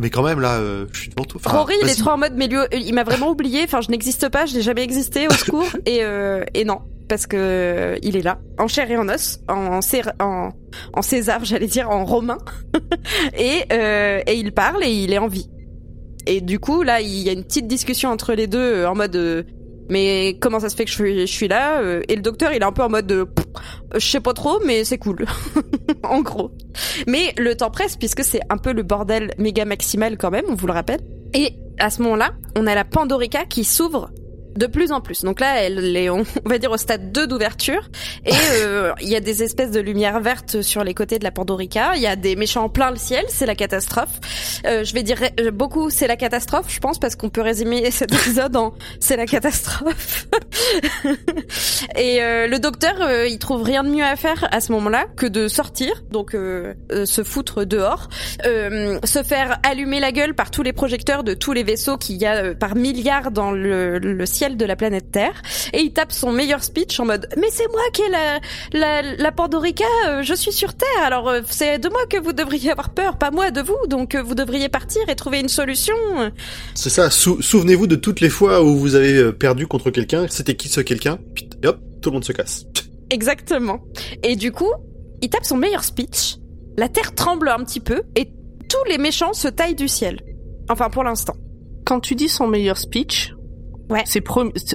[0.00, 1.40] mais quand même là, euh, je suis devant toi.
[1.44, 3.62] Enfin, Rory, il est trop en mode, mais lui, il m'a vraiment oublié.
[3.64, 5.28] Enfin, je n'existe pas, je n'ai jamais existé.
[5.28, 5.68] Au secours.
[5.86, 9.40] et euh, et non, parce que euh, il est là, en chair et en os,
[9.48, 9.80] en
[10.20, 10.48] en,
[10.92, 12.38] en César, j'allais dire en romain.
[13.38, 15.48] et euh, et il parle et il est en vie.
[16.26, 18.94] Et du coup, là, il y a une petite discussion entre les deux euh, en
[18.94, 19.46] mode.
[19.88, 22.64] Mais comment ça se fait que je suis, là euh, Et le docteur, il est
[22.64, 23.26] un peu en mode de,
[23.94, 25.24] je sais pas trop, mais c'est cool,
[26.02, 26.52] en gros.
[27.06, 30.54] Mais le temps presse puisque c'est un peu le bordel méga maximal quand même, on
[30.54, 31.00] vous le rappelle.
[31.34, 34.10] Et à ce moment-là, on a la Pandorica qui s'ouvre
[34.56, 35.22] de plus en plus.
[35.22, 37.88] Donc là, elle est, on va dire au stade 2 d'ouverture.
[38.24, 41.30] Et euh, il y a des espèces de lumière verte sur les côtés de la
[41.30, 41.96] Pandorica.
[41.96, 43.24] Il y a des méchants en plein le ciel.
[43.28, 44.20] C'est la catastrophe.
[44.66, 47.90] Euh, je vais dire euh, beaucoup, c'est la catastrophe, je pense, parce qu'on peut résumer
[47.90, 50.26] cet épisode en c'est la catastrophe.
[51.96, 55.06] Et euh, le docteur, euh, il trouve rien de mieux à faire à ce moment-là
[55.16, 58.08] que de sortir, donc se foutre dehors,
[58.46, 62.16] euh, se faire allumer la gueule par tous les projecteurs de tous les vaisseaux qu'il
[62.16, 66.12] y a par milliards dans le, le ciel de la planète Terre, et il tape
[66.12, 68.40] son meilleur speech en mode mais c'est moi qui ai la
[68.72, 72.32] la, la Pandorica, euh, je suis sur Terre, alors euh, c'est de moi que vous
[72.32, 75.48] devriez avoir peur, pas moi de vous, donc euh, vous devriez partir et trouver une
[75.48, 75.94] solution.
[76.74, 77.10] C'est ça.
[77.10, 80.26] sou- Souvenez-vous de toutes les fois où vous avez perdu contre quelqu'un.
[80.28, 81.18] C'était qui ce quelqu'un?
[81.34, 82.64] Puis, Et hop, tout le monde se casse.
[83.10, 83.80] Exactement.
[84.22, 84.70] Et du coup,
[85.22, 86.36] il tape son meilleur speech.
[86.76, 88.26] La terre tremble un petit peu et
[88.68, 90.20] tous les méchants se taillent du ciel.
[90.68, 91.36] Enfin, pour l'instant.
[91.84, 93.33] Quand tu dis son meilleur speech,
[93.94, 94.02] Ouais.
[94.06, 94.22] c'est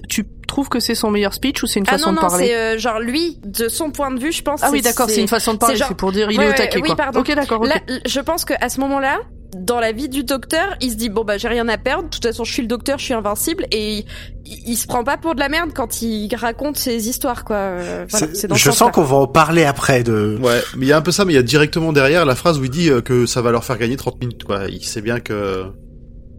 [0.07, 2.27] tu trouves que c'est son meilleur speech ou c'est une Ah façon non, de non,
[2.27, 4.61] parler c'est euh, genre lui, de son point de vue, je pense.
[4.63, 6.47] Ah oui, d'accord, c'est une façon de parler, c'est genre- pour dire il Ouais, est
[6.47, 6.95] au ouais, taquet, oui, quoi.
[6.95, 7.19] pardon.
[7.19, 7.63] Ok, d'accord.
[7.63, 7.75] Là,
[8.07, 9.19] je pense que à ce moment-là,
[9.57, 12.03] dans la vie du docteur, il se dit bon bah j'ai rien à perdre.
[12.05, 14.05] De toute façon, je suis le docteur, je suis invincible et il,
[14.45, 17.55] il se prend pas pour de la merde quand il raconte ses histoires quoi.
[17.55, 20.37] Euh, voilà, dans je sens qu'on va en parler après de.
[20.41, 22.35] Ouais, mais il y a un peu ça, mais il y a directement derrière la
[22.35, 24.65] phrase où il dit euh, que ça va leur faire gagner 30 minutes, quoi.
[24.69, 25.65] Il sait bien que...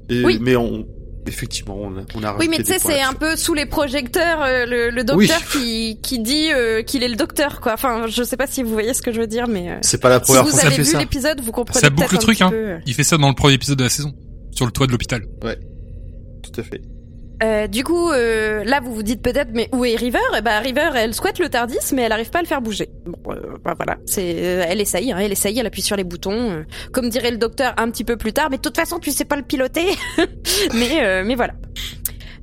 [0.09, 0.39] Et- Oui.
[0.41, 0.87] Mais on...
[1.27, 4.43] Effectivement, on a, on a Oui, mais tu sais, c'est un peu sous les projecteurs
[4.43, 7.75] euh, le, le docteur qui, qui dit euh, qu'il est le docteur, quoi.
[7.75, 10.01] Enfin, je sais pas si vous voyez ce que je veux dire, mais euh, C'est
[10.01, 12.15] pas la si première vous fois qu'il avez fait vu l'épisode, vous comprenez Ça boucle
[12.15, 12.49] le truc, hein.
[12.51, 12.57] peu.
[12.57, 12.79] euh.
[12.87, 14.15] Il fait ça dans le premier épisode de la saison,
[14.51, 15.23] sur le toit de l'hôpital.
[16.43, 16.81] Tout à fait.
[17.43, 20.19] Euh, du coup, euh, là, vous vous dites peut-être, mais où est River?
[20.37, 22.91] Eh ben, River, elle squatte le Tardis, mais elle arrive pas à le faire bouger.
[23.07, 26.05] Bon, euh, bah, voilà, c'est, euh, elle essaye, hein, elle essaye, elle appuie sur les
[26.05, 28.49] boutons, euh, comme dirait le docteur un petit peu plus tard.
[28.51, 29.87] Mais de toute façon, tu sais pas le piloter.
[30.75, 31.55] mais, euh, mais voilà.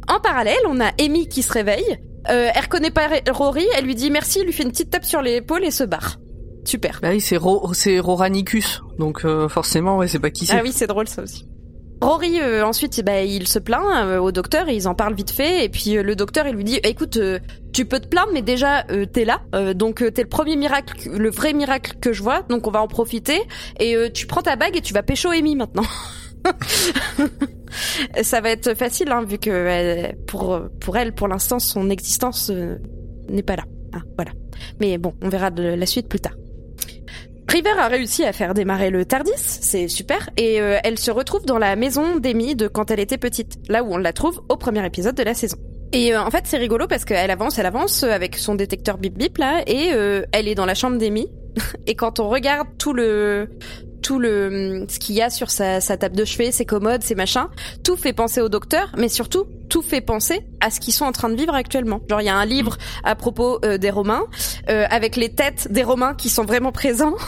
[0.07, 1.99] En parallèle, on a Amy qui se réveille.
[2.29, 5.21] Euh, elle reconnaît pas Rory, elle lui dit merci, lui fait une petite tape sur
[5.21, 6.17] l'épaule et se barre.
[6.65, 6.99] Super.
[7.01, 10.57] Bah oui, c'est Ro c'est Roranicus, donc euh, forcément, ouais, c'est pas qui c'est.
[10.57, 11.47] Ah oui, c'est drôle ça aussi.
[12.01, 15.65] Rory euh, ensuite bah, il se plaint euh, au docteur ils en parlent vite fait.
[15.65, 17.39] Et puis euh, le docteur il lui dit écoute euh,
[17.73, 19.41] tu peux te plaindre mais déjà euh, t'es là.
[19.55, 22.43] Euh, donc t'es le premier miracle le vrai miracle que je vois.
[22.43, 23.41] Donc on va en profiter.
[23.79, 25.85] Et tu prends ta bague et tu vas pécho Amy maintenant.
[28.21, 32.51] Ça va être facile hein, vu que pour pour elle pour l'instant son existence
[33.29, 33.63] n'est pas là.
[33.93, 34.31] Ah, voilà.
[34.79, 36.33] Mais bon on verra de la suite plus tard
[37.49, 41.45] River a réussi à faire démarrer le Tardis, c'est super, et euh, elle se retrouve
[41.45, 44.57] dans la maison d'Amy de quand elle était petite, là où on la trouve au
[44.57, 45.57] premier épisode de la saison.
[45.93, 48.97] Et euh, en fait, c'est rigolo parce qu'elle avance, elle avance euh, avec son détecteur
[48.97, 49.91] bip bip là, et
[50.33, 51.29] elle est dans la chambre d'Amy.
[51.87, 53.49] et quand on regarde tout le
[54.07, 57.13] tout le ce qu'il y a sur sa, sa table de chevet, ses commodes, ses
[57.13, 57.47] machins,
[57.83, 61.11] tout fait penser au docteur, mais surtout tout fait penser à ce qu'ils sont en
[61.11, 61.99] train de vivre actuellement.
[62.09, 64.23] Genre il y a un livre à propos euh, des Romains
[64.69, 67.15] euh, avec les têtes des Romains qui sont vraiment présents.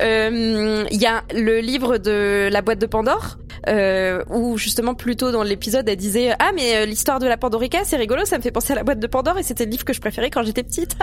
[0.00, 5.16] Euh, Il y a le livre de la boîte de Pandore euh, où justement plus
[5.16, 8.38] tôt dans l'épisode elle disait ah mais euh, l'histoire de la Pandorica c'est rigolo ça
[8.38, 10.30] me fait penser à la boîte de Pandore et c'était le livre que je préférais
[10.30, 10.96] quand j'étais petite.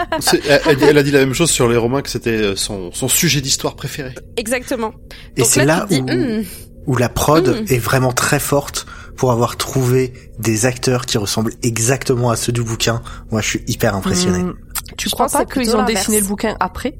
[0.65, 3.41] Elle, elle- a dit la même chose sur les Romains que c'était son, son sujet
[3.41, 4.13] d'histoire préféré.
[4.37, 4.93] Exactement.
[5.37, 6.43] Et c'est là, dis, où, Hmm,
[6.87, 7.65] où la prod Mm.
[7.73, 8.85] est vraiment très forte
[9.15, 13.01] pour avoir trouvé des acteurs qui ressemblent exactement à ceux du bouquin.
[13.31, 14.39] Moi, je suis hyper impressionné.
[14.43, 14.53] Hmm,
[14.97, 16.95] tu Je crois pas qu'ils ont dessiné le bouquin après?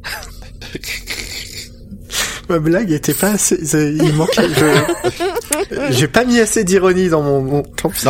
[2.49, 7.43] Ma blague était pas assez, il manquait, je- j'ai pas mis assez d'ironie dans mon.
[7.43, 7.63] Non,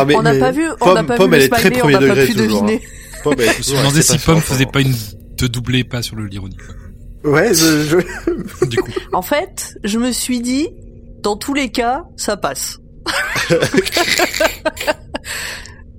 [0.06, 1.70] mais- On n'a mais pas vu, on Pomme- pas Pomme, vu elle le est très
[1.70, 2.82] premier n'a pas degré, pu toujours, deviner.
[3.22, 4.94] Pomme, elle est Je me demandais si Pomme faisait pas une
[5.36, 6.56] te doublait pas sur le l'ironie.
[7.24, 10.68] Ouais, je, je- Du coup, En fait, je me suis dit,
[11.22, 12.78] dans tous les cas, ça passe.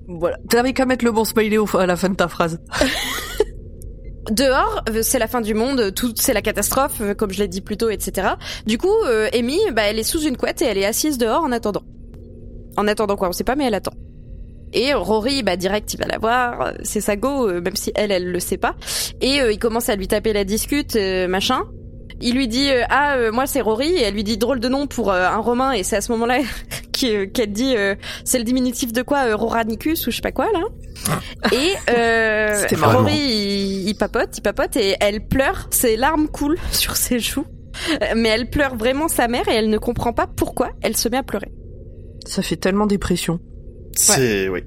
[0.08, 0.38] voilà.
[0.50, 2.60] T'avais qu'à mettre le bon smiley au- à la fin de ta phrase.
[4.30, 7.76] Dehors, c'est la fin du monde, tout c'est la catastrophe, comme je l'ai dit plus
[7.76, 8.30] tôt, etc.
[8.68, 11.44] Du coup, euh, Amy, bah, elle est sous une couette et elle est assise dehors
[11.44, 11.82] en attendant.
[12.78, 13.94] En attendant quoi, on sait pas, mais elle attend.
[14.74, 18.12] Et Rory, bah direct, il va la voir, c'est sa go, euh, même si elle,
[18.12, 18.76] elle le sait pas.
[19.22, 21.64] Et euh, il commence à lui taper la discute, euh, machin.
[22.24, 24.86] Il lui dit euh, ah moi c'est Rory et elle lui dit drôle de nom
[24.86, 26.38] pour un romain et c'est à ce moment-là
[26.92, 27.74] qu'elle dit
[28.24, 30.60] c'est le diminutif de quoi Roranicus ou je sais pas quoi là?
[31.52, 31.72] Et
[32.60, 33.00] C'était marrant.
[33.00, 37.48] Rory il, il papote, il papote et elle pleure, ses larmes coulent sur ses joues.
[38.16, 41.18] Mais elle pleure vraiment sa mère et elle ne comprend pas pourquoi elle se met
[41.18, 41.52] à pleurer.
[42.28, 43.40] Ça fait tellement dépression.
[43.96, 44.64] C'est, oui.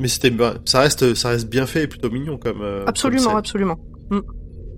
[0.00, 2.62] Mais c'était, bah, ça reste, ça reste bien fait et plutôt mignon comme.
[2.62, 3.78] euh, comme Absolument, absolument.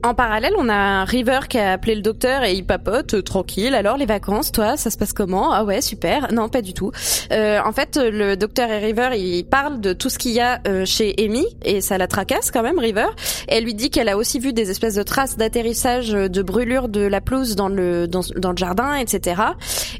[0.02, 3.74] En parallèle, on a River qui a appelé le docteur et il papote euh, tranquille.
[3.74, 5.52] Alors les vacances, toi, ça se passe comment?
[5.52, 6.32] Ah ouais, super.
[6.32, 6.90] Non, pas du tout.
[7.32, 10.60] Euh, en fait, le docteur et River, ils parlent de tout ce qu'il y a
[10.66, 13.08] euh, chez Amy et ça la tracasse quand même, River.
[13.50, 16.40] Et elle lui dit qu'elle a aussi vu des espèces de traces d'atterrissage euh, de
[16.40, 19.42] brûlure de la pelouse dans le dans, dans le jardin, etc.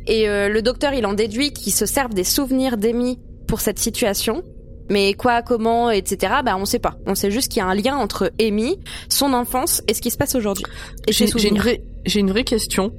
[0.07, 3.19] Et euh, le docteur, il en déduit qu'ils se servent des souvenirs d'Amy
[3.51, 4.43] pour cette situation.
[4.91, 6.35] Mais quoi, comment, etc.
[6.45, 6.97] Bah on sait pas.
[7.07, 10.11] On sait juste qu'il y a un lien entre Amy, son enfance et ce qui
[10.11, 10.65] se passe aujourd'hui.
[11.09, 12.93] J'ai une vraie, j'ai une vraie question.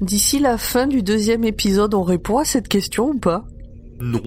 [0.00, 3.44] D'ici la fin du deuxième épisode, on répond à cette question ou pas?
[4.00, 4.22] Non.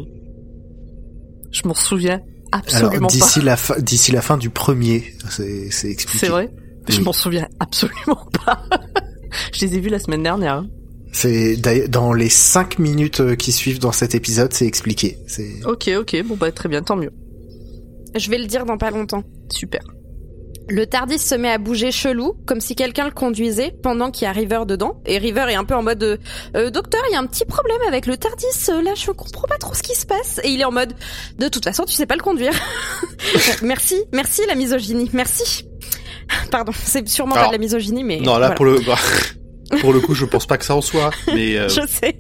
[1.52, 2.21] Je m'en souviens
[2.52, 3.13] alors absolument pas.
[3.13, 6.25] d'ici la fin, d'ici la fin du premier, c'est, expliqué.
[6.25, 6.49] C'est vrai?
[6.88, 8.63] Je m'en souviens absolument pas.
[9.54, 10.56] Je les ai vus la semaine dernière.
[10.56, 10.67] hein.
[11.12, 15.17] C'est d'ailleurs, dans les cinq minutes euh, qui suivent dans cet épisode, c'est expliqué.
[15.28, 17.12] C'est Ok, ok, bon bah très bien, tant mieux.
[18.15, 19.24] Je vais le dire dans pas longtemps.
[19.52, 19.82] Super.
[20.69, 24.28] Le Tardis se met à bouger chelou, comme si quelqu'un le conduisait pendant qu'il y
[24.28, 25.02] a River dedans.
[25.08, 26.17] Et River est un peu en mode euh,
[26.56, 29.48] Euh, Docteur, il y a un petit problème avec le Tardis, euh, là je comprends
[29.48, 30.39] pas trop ce qui se passe.
[30.43, 30.93] Et il est en mode
[31.39, 32.54] De toute façon, tu sais pas le conduire.
[33.63, 35.65] merci, merci la misogynie, merci.
[36.52, 38.19] Pardon, c'est sûrement pas de la misogynie, mais.
[38.19, 38.56] non, là voilà.
[38.56, 38.95] pour le, bah,
[39.82, 41.12] pour le coup, je pense pas que ça en soit.
[41.34, 42.15] Mais euh, Je sais,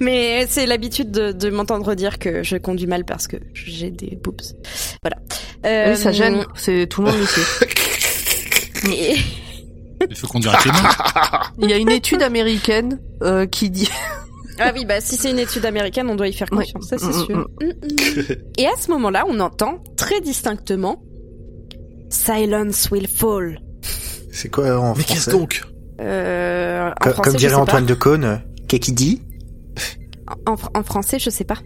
[0.00, 4.16] mais c'est l'habitude de, de m'entendre dire que je conduis mal parce que j'ai des
[4.22, 4.40] boobs.
[5.02, 5.16] Voilà.
[5.64, 7.66] Euh, Oui, ça gêne, c'est tout le monde le sait.
[8.84, 9.16] mais-
[10.10, 11.42] il faut conduire mains.
[11.58, 13.88] Il y a une étude américaine euh, qui dit
[14.58, 16.64] Ah oui, bah si c'est une étude américaine, on doit y faire Ouais.
[16.64, 17.38] confiance, ça c'est Mm, sûr.
[17.60, 18.34] Mm, mm.
[18.58, 21.02] Et à ce moment-là, on entend très distinctement
[22.10, 23.58] Silence will fall.
[24.32, 25.62] c'est quoi en mais qu'est-ce donc?
[26.00, 28.36] Euh, en Co- français, Comme je dirait sais Antoine Decaune, euh,
[28.68, 29.22] qu'est-ce qu'il dit?
[30.46, 31.58] En, fr- en français, je sais pas.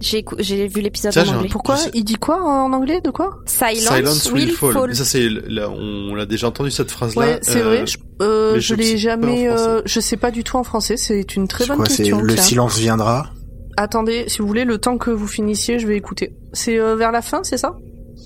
[0.00, 1.48] J'ai vu l'épisode en anglais.
[1.52, 3.02] Pourquoi Il dit quoi en anglais?
[3.04, 3.36] De quoi?
[3.44, 4.72] Silence, Silence will will fall.
[4.72, 4.88] fall.
[4.88, 7.20] Mais ça c'est, là, on l'a déjà entendu cette phrase-là.
[7.20, 7.86] Ouais, c'est Euh, vrai.
[7.86, 9.48] Je, euh, je je l'ai sais pas jamais.
[9.48, 10.96] euh, je sais pas du tout en français.
[10.96, 12.22] C'est une très C'est bonne quoi C'est question.
[12.22, 13.28] le silence viendra?
[13.76, 16.34] Attendez, si vous voulez, le temps que vous finissiez, je vais écouter.
[16.54, 17.74] C'est euh, vers la fin, c'est ça?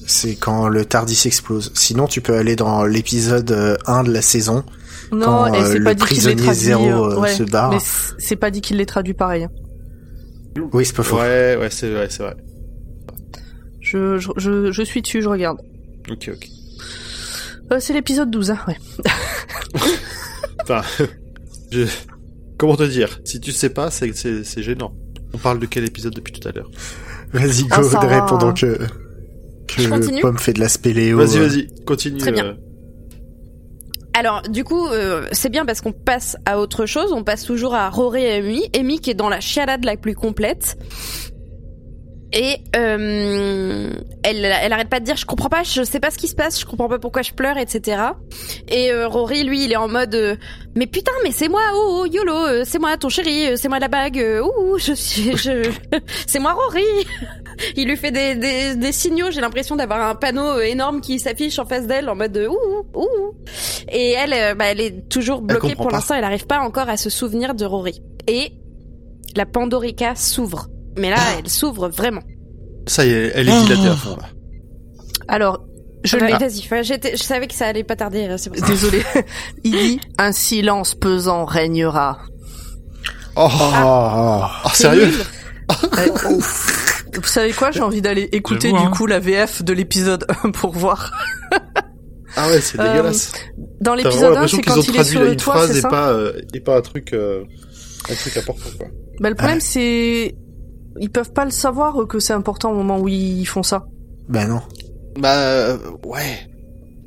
[0.06, 1.70] C'est quand le Tardis explose.
[1.74, 4.64] Sinon, tu peux aller dans l'épisode euh, 1 de la saison
[5.12, 6.60] Non, quand et euh, c'est le pas dit qu'il les prisonnier traduit.
[6.64, 7.70] zéro euh, euh, ouais, se barre.
[7.72, 7.78] mais
[8.18, 9.44] c'est pas dit qu'il les traduit pareil.
[9.44, 9.50] hein.
[10.72, 11.16] Oui, c'est pas faux.
[11.16, 12.36] Ouais, ouais, c'est vrai, c'est vrai.
[13.80, 15.58] Je, je, je, je suis dessus, je regarde.
[16.10, 16.48] Ok, ok.
[17.72, 18.76] Euh, c'est l'épisode 12, hein, ouais.
[20.62, 20.82] Enfin,
[21.70, 21.84] je...
[22.58, 23.20] comment te dire?
[23.24, 24.94] Si tu sais pas, c'est c'est c'est gênant.
[25.34, 26.70] On parle de quel épisode depuis tout à l'heure?
[27.32, 28.22] Vas-y, Ah, go, Audrey, va.
[28.22, 28.52] pendant
[29.66, 31.18] que, Je continue que Pomme fait de la spéléo.
[31.18, 32.18] Vas-y, euh, vas-y, continue.
[32.18, 32.46] Très bien.
[32.46, 32.54] euh.
[34.16, 37.12] Alors, du coup, euh, c'est bien parce qu'on passe à autre chose.
[37.12, 38.62] On passe toujours à Rory et Amy.
[38.78, 40.76] Amy qui est dans la chialade la plus complète.
[42.36, 43.90] Et euh,
[44.24, 46.34] elle, elle arrête pas de dire je comprends pas, je sais pas ce qui se
[46.34, 48.02] passe, je comprends pas pourquoi je pleure, etc.
[48.66, 50.34] Et euh, Rory, lui, il est en mode euh,
[50.74, 53.68] mais putain, mais c'est moi, oh, oh yolo, euh, c'est moi ton chéri, euh, c'est
[53.68, 55.70] moi la bague, ouh, je suis, je,
[56.26, 56.82] c'est moi Rory.
[57.76, 61.60] il lui fait des, des, des signaux, j'ai l'impression d'avoir un panneau énorme qui s'affiche
[61.60, 63.34] en face d'elle en mode ouh, ouh.
[63.92, 67.10] Et elle, bah, elle est toujours bloquée pour l'instant, elle arrive pas encore à se
[67.10, 68.02] souvenir de Rory.
[68.26, 68.54] Et
[69.36, 70.66] la Pandorica s'ouvre.
[70.96, 72.22] Mais là, elle s'ouvre vraiment.
[72.86, 74.28] Ça y est, elle est dilatée à fond là.
[75.28, 75.64] Alors,
[76.04, 76.38] je Ouais, l'ai.
[76.38, 78.50] Vas-y, enfin, j'étais- je savais que ça allait pas tarder, euh, c'est.
[78.66, 79.02] Désolé.
[79.64, 82.18] Il dit un silence pesant régnera.
[83.36, 84.40] Oh, Oh, oh.
[84.64, 85.10] oh, sérieux
[87.14, 88.90] Vous savez quoi J'ai envie d'aller écouter du hein.
[88.94, 91.12] coup la VF de l'épisode 1 pour voir.
[92.36, 93.32] Ah ouais, c'est Euh, dégueulasse.
[93.80, 95.78] Dans l'épisode 1, l'impression c'est quand ont il est sur le une toit, phrase c'est
[95.78, 97.44] et ça pas euh, et pas un truc euh,
[98.10, 98.88] un truc important quoi.
[99.20, 100.34] Bah, le problème, c'est
[101.00, 103.84] ils peuvent pas le savoir que c'est important au moment où ils font ça.
[104.28, 104.60] Bah non.
[105.18, 106.48] Bah euh, ouais.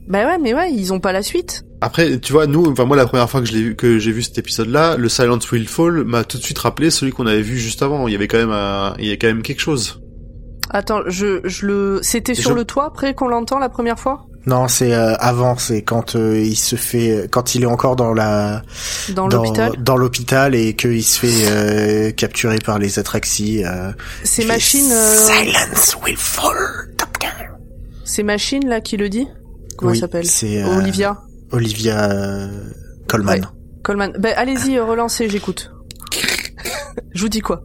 [0.08, 1.64] Bah ouais, mais ouais, ils ont pas la suite.
[1.82, 4.12] Après, tu vois, nous, enfin moi, la première fois que je l'ai vu, que j'ai
[4.12, 7.42] vu cet épisode-là, le Silent Will Fall m'a tout de suite rappelé celui qu'on avait
[7.42, 8.08] vu juste avant.
[8.08, 10.02] Il y avait quand même un, il y a quand même quelque chose.
[10.70, 14.27] Attends, je, je le, c'était sur Je- le toit après qu'on l'entend la première fois?
[14.48, 18.14] Non, c'est euh, avant, c'est quand euh, il se fait, quand il est encore dans
[18.14, 18.62] la,
[19.14, 19.72] dans dans, l'hôpital.
[19.84, 23.64] dans l'hôpital et qu'il se fait euh, capturer par les Atraxis.
[23.66, 23.92] Euh,
[24.24, 26.56] C'est il fait machine, euh, Silence will fall,
[26.98, 27.30] doctor.
[28.06, 29.28] c'est machine là qui le dit?
[29.78, 30.26] Comment Oui, elle s'appelle?
[30.26, 31.18] c'est euh, Olivia
[31.52, 32.48] Olivia euh,
[33.08, 33.34] Colman.
[33.34, 33.42] Ouais.
[33.84, 34.14] Coleman.
[34.18, 35.72] Bah allez-y, euh, relancez, j'écoute.
[37.14, 37.64] je vous dis quoi?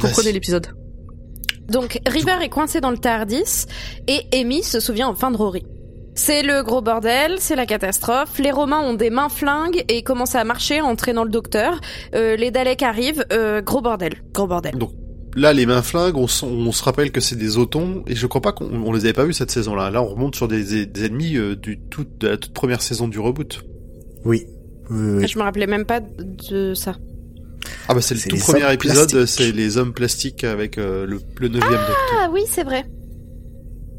[0.00, 0.32] Comprenez Vas-y.
[0.32, 0.66] l'épisode.
[1.68, 3.64] Donc, River est coincé dans le Tardis
[4.06, 5.64] et Amy se souvient enfin de Rory.
[6.14, 8.38] C'est le gros bordel, c'est la catastrophe.
[8.38, 11.80] Les Romains ont des mains flingues et commencent à marcher en traînant le docteur.
[12.14, 14.76] Euh, les Daleks arrivent, euh, gros bordel, gros bordel.
[14.76, 14.92] Donc
[15.34, 18.52] là, les mains flingues, on, se rappelle que c'est des otons et je crois pas
[18.52, 19.90] qu'on on les avait pas vus cette saison-là.
[19.90, 23.08] Là, on remonte sur des, des ennemis euh, du tout de la toute première saison
[23.08, 23.62] du reboot.
[24.24, 24.46] Oui.
[24.90, 25.26] Oui, oui.
[25.26, 26.96] Je me rappelais même pas de ça.
[27.88, 31.48] Ah bah c'est le tout premier épisode, c'est les hommes plastiques avec euh, le, le
[31.48, 32.18] neuvième docteur.
[32.20, 32.84] Ah oui, c'est vrai.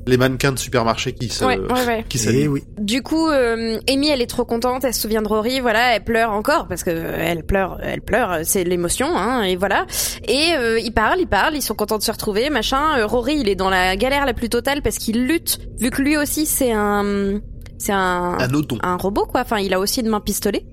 [0.08, 2.06] Les mannequins de supermarché qui se, Ouais, ouais, ouais.
[2.08, 2.52] qui Et s'animent.
[2.54, 2.64] oui.
[2.78, 6.04] Du coup, euh, Amy, elle est trop contente, elle se souvient de Rory, voilà, elle
[6.04, 9.88] pleure encore parce que euh, elle pleure, elle pleure, c'est l'émotion, hein, et voilà.
[10.28, 13.00] Et euh, ils parlent, ils parlent, ils sont contents de se retrouver, machin.
[13.00, 16.04] Euh, Rory, il est dans la galère la plus totale parce qu'il lutte, vu que
[16.04, 17.40] lui aussi c'est un,
[17.80, 18.50] c'est un, Un
[18.84, 19.42] un robot quoi.
[19.42, 20.66] Enfin, il a aussi une main pistolet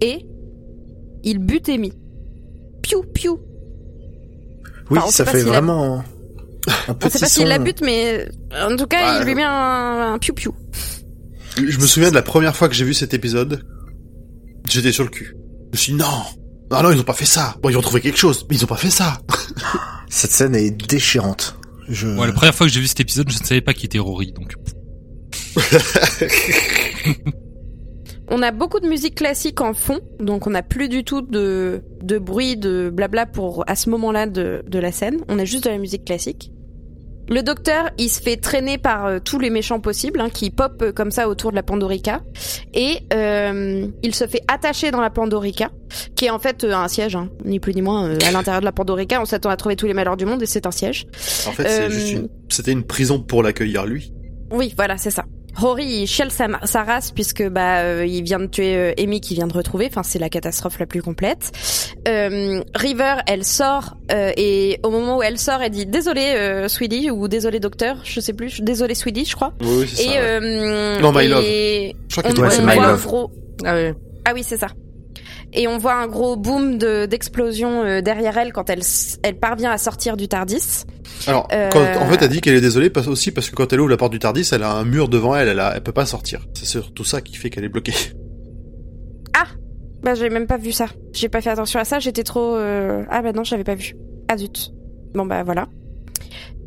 [0.00, 0.24] et
[1.24, 1.92] il bute Amy.
[2.80, 3.40] Piou piou.
[4.90, 6.04] Oui, Enfin, ça fait a-
[6.68, 7.62] un On petit sait pas s'il la son.
[7.64, 9.18] bute, mais euh, en tout cas, Ouais.
[9.22, 10.54] il lui met un, un piou piou.
[11.56, 13.62] Je me souviens de la première fois que j'ai vu cet épisode,
[14.68, 15.34] j'étais sur le cul.
[15.72, 16.22] Je me suis dit, non,
[16.70, 17.56] ah non, ils ont pas fait ça.
[17.62, 19.18] Bon, ils ont trouvé quelque chose, mais ils ont pas fait ça.
[20.08, 21.56] Cette scène est déchirante.
[21.88, 22.06] Je...
[22.08, 23.98] Ouais, la première fois que j'ai vu cet épisode, je ne savais pas qui était
[23.98, 24.54] Rory, donc.
[28.28, 31.82] On a beaucoup de musique classique en fond, donc on n'a plus du tout de,
[32.02, 35.18] de bruit, de blabla pour à ce moment-là de, de la scène.
[35.28, 36.50] On a juste de la musique classique.
[37.28, 40.82] Le docteur, il se fait traîner par euh, tous les méchants possibles, hein, qui pop
[40.82, 42.20] euh, comme ça autour de la Pandorica,
[42.74, 45.70] et euh, il se fait attacher dans la Pandorica,
[46.16, 48.10] qui est en fait euh, un siège, hein, ni plus ni moins.
[48.10, 50.46] à l'intérieur de la Pandorica, on s'attend à trouver tous les malheurs du monde, et
[50.46, 51.06] c'est un siège.
[51.46, 54.12] En fait, une, c'était une prison pour l'accueillir lui.
[54.50, 55.24] Oui, voilà, c'est ça.
[55.54, 59.20] Rory, il chiale sa, sa race puisque bah euh, il vient de tuer euh, Amy
[59.20, 59.86] qui vient de retrouver.
[59.90, 61.52] Enfin, c'est la catastrophe la plus complète.
[62.08, 66.68] Euh, River, elle sort euh, et au moment où elle sort, elle dit désolé euh,
[66.68, 69.52] Sweetie ou désolé docteur, je sais plus, désolé Sweetie, je crois.
[69.60, 70.12] Oui, oui, c'est Et ça.
[70.12, 70.18] ouais.
[70.20, 71.44] euh, Non, My et Love.
[72.08, 73.06] Je crois on, que on c'est voit My un Love.
[73.06, 73.30] gros.
[73.64, 73.94] Ah ouais.
[74.24, 74.68] Ah oui, c'est ça.
[75.52, 78.80] Et on voit un gros boom de d'explosion euh, derrière elle quand elle
[79.22, 80.84] elle parvient à sortir du Tardis.
[81.28, 83.72] Alors, euh, quand, en fait, elle dit qu'elle est désolée parce, aussi parce que quand
[83.72, 85.82] elle ouvre la porte du Tardis, elle a un mur devant elle, elle, a, elle
[85.82, 86.46] peut pas sortir.
[86.54, 87.94] C'est surtout ça qui fait qu'elle est bloquée.
[90.02, 90.86] Bah j'ai même pas vu ça.
[91.12, 92.00] J'ai pas fait attention à ça.
[92.00, 92.56] J'étais trop.
[92.56, 93.94] euh, Ah bah non, j'avais pas vu.
[94.28, 94.72] Ah zut.
[95.14, 95.68] Bon bah voilà.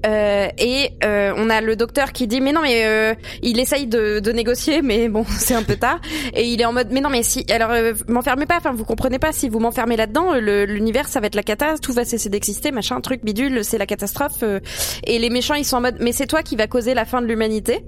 [0.05, 3.87] Euh, et euh, on a le docteur qui dit mais non mais euh, il essaye
[3.87, 5.99] de, négocier mais bon c'est un peu tard.
[6.33, 7.71] Et il est en mode mais non mais si alors
[8.07, 11.43] m'enfermez pas enfin vous comprenez pas si vous m'enfermez là-dedans l'univers ça va être la
[11.43, 14.43] cata tout va cesser d'exister machin truc bidule c'est la catastrophe
[15.05, 17.21] et les méchants ils sont en mode mais c'est toi qui va causer la fin
[17.21, 17.83] de l'humanité.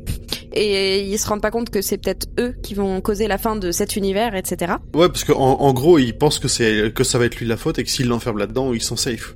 [0.54, 3.58] Et ils se rendent pas compte que c'est peut-être eux qui vont causer la fin
[3.58, 7.20] de cet univers etc Ouais, parce que en, gros, il pense que c'est que ça
[7.20, 9.36] va être lui la faute et que s'il l'enferme là-dedans, ils sont safe.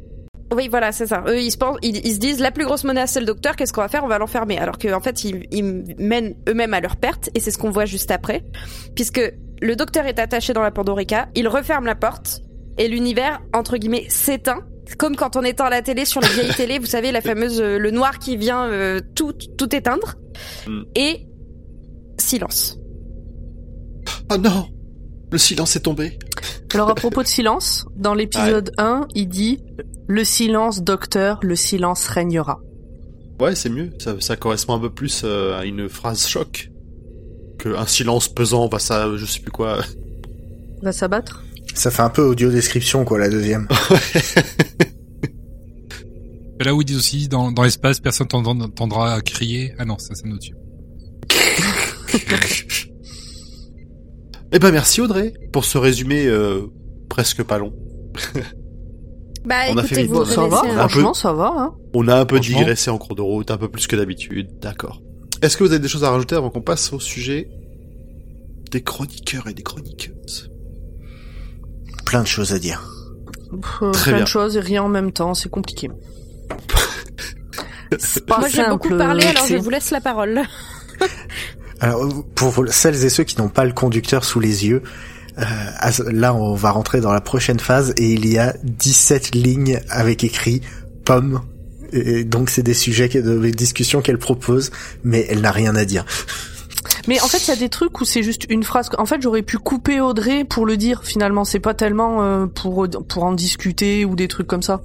[0.54, 1.24] Oui, voilà, c'est ça.
[1.28, 3.56] Eux, ils se, pensent, ils, ils se disent la plus grosse menace, c'est le docteur.
[3.56, 4.04] Qu'est-ce qu'on va faire?
[4.04, 4.58] On va l'enfermer.
[4.58, 5.64] Alors qu'en fait, ils, ils
[5.98, 8.44] mènent eux-mêmes à leur perte, et c'est ce qu'on voit juste après,
[8.96, 9.22] puisque
[9.62, 12.42] le docteur est attaché dans la Pandorica, il referme la porte,
[12.78, 14.62] et l'univers entre guillemets s'éteint.
[14.98, 17.78] Comme quand on éteint la télé sur les vieilles télé, vous savez la fameuse euh,
[17.78, 20.16] le noir qui vient euh, tout tout éteindre,
[20.68, 20.84] Mm.
[20.96, 21.28] et
[22.18, 22.78] silence.
[24.32, 24.68] Oh non
[25.32, 26.18] Le silence est tombé.
[26.74, 29.60] Alors à propos de silence, dans l'épisode 1, il dit
[30.12, 32.60] le silence docteur, le silence régnera.
[33.40, 33.92] Ouais, c'est mieux.
[33.98, 36.70] Ça, ça correspond un peu plus euh, à une phrase choc
[37.58, 39.82] que un silence pesant face à je sais plus quoi.
[40.84, 41.46] Va s'abattre
[41.76, 43.70] Ça fait un peu audio description, quoi, la deuxième.
[46.60, 49.74] Et là où ils disent aussi, dans, dans l'espace, personne t'entend- t'entendra crier.
[49.80, 50.46] Ah non, ça c'est notre
[54.52, 56.64] Eh ben merci Audrey pour ce résumé euh,
[57.10, 57.72] presque pas long.
[59.46, 61.54] Bah On a fait écoutez, vous ça va, connaissez un- Un peu- franchement ça va.
[61.58, 61.74] Hein.
[61.94, 62.58] On a un peu Franchement.
[62.60, 64.50] digressé en cours de route, un peu plus que d'habitude.
[64.62, 65.02] D'accord.
[65.42, 67.50] Est-ce que vous avez des choses à rajouter avant qu'on passe au sujet
[68.72, 70.52] des chroniqueurs et des chroniqueuses?
[72.06, 72.88] Plein de choses à dire.
[73.82, 74.24] Euh, Très plein bien.
[74.24, 75.90] de choses et rien en même temps, c'est compliqué.
[77.98, 80.42] C'est pas Moi j'ai beaucoup parlé, alors je vous laisse la parole.
[81.80, 84.84] Alors, pour celles et ceux qui n'ont pas le conducteur sous les yeux,
[86.12, 90.24] là, on va rentrer dans la prochaine phase et il y a 17 lignes avec
[90.24, 90.62] écrit
[91.06, 91.42] pomme.
[91.94, 94.72] Et donc, c'est des sujets, des discussions qu'elle propose,
[95.04, 96.06] mais elle n'a rien à dire.
[97.08, 98.90] Mais en fait, il y a des trucs où c'est juste une phrase.
[98.98, 101.02] En fait, j'aurais pu couper Audrey pour le dire.
[101.04, 104.82] Finalement, c'est pas tellement euh, pour pour en discuter ou des trucs comme ça.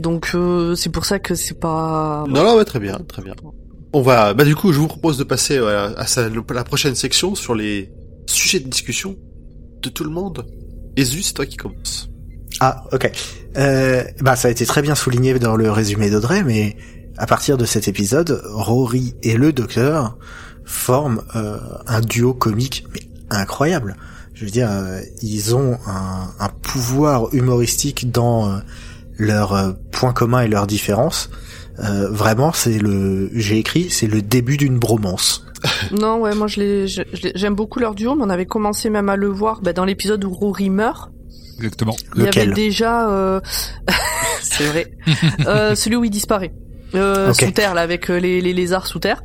[0.00, 2.24] Donc euh, c'est pour ça que c'est pas.
[2.28, 3.34] Non, non, ouais, très bien, très bien.
[3.92, 6.94] On va, bah du coup, je vous propose de passer euh, à sa- la prochaine
[6.94, 7.90] section sur les
[8.26, 9.16] sujets de discussion
[9.82, 10.46] de tout le monde.
[10.96, 12.08] Ezu, c'est toi qui commence.
[12.60, 13.10] Ah, ok.
[13.56, 16.76] Euh, bah, ça a été très bien souligné dans le résumé d'Audrey, mais
[17.16, 20.16] à partir de cet épisode, Rory et le Docteur
[20.64, 23.00] forment euh, un duo comique mais
[23.30, 23.96] incroyable.
[24.34, 28.58] Je veux dire, euh, ils ont un, un pouvoir humoristique dans euh,
[29.18, 31.30] leurs points communs et leurs différences.
[31.80, 35.44] Vraiment, c'est le, j'ai écrit, c'est le début d'une bromance.
[35.92, 38.46] Non, ouais, moi je les, je- je les- j'aime beaucoup leur duo, mais on avait
[38.46, 41.10] commencé même à le voir bah, dans l'épisode où Rory meurt.
[41.58, 41.96] Exactement.
[42.16, 43.40] Il y avait déjà, euh...
[44.42, 44.86] c'est vrai,
[45.46, 46.52] euh, celui où il disparaît.
[46.94, 49.22] Euh, sous terre là avec euh, les, les lézards sous terre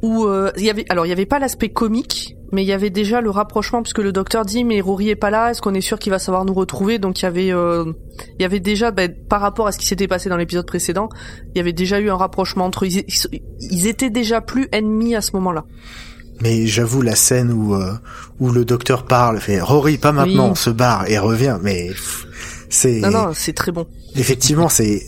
[0.00, 2.72] où euh, il y avait alors il y avait pas l'aspect comique mais il y
[2.72, 5.74] avait déjà le rapprochement puisque le docteur dit mais Rory est pas là est-ce qu'on
[5.74, 6.98] est sûr qu'il va savoir nous retrouver?
[6.98, 7.90] Donc il y avait euh,
[8.38, 11.08] il y avait déjà ben, par rapport à ce qui s'était passé dans l'épisode précédent
[11.54, 15.22] il y avait déjà eu un rapprochement entre eux ils, étaient déjà plus ennemis à
[15.22, 15.64] ce moment-là
[16.40, 17.94] Mais j'avoue la scène où euh,
[18.38, 20.56] où le Docteur parle, fait Rory, pas maintenant, Oui.
[20.56, 21.90] se barre et revient, mais
[22.68, 25.02] c'est non non c'est très bon Effectivement, c'est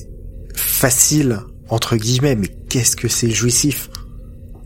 [0.54, 3.90] facile entre guillemets, mais qu'est-ce que c'est jouissif.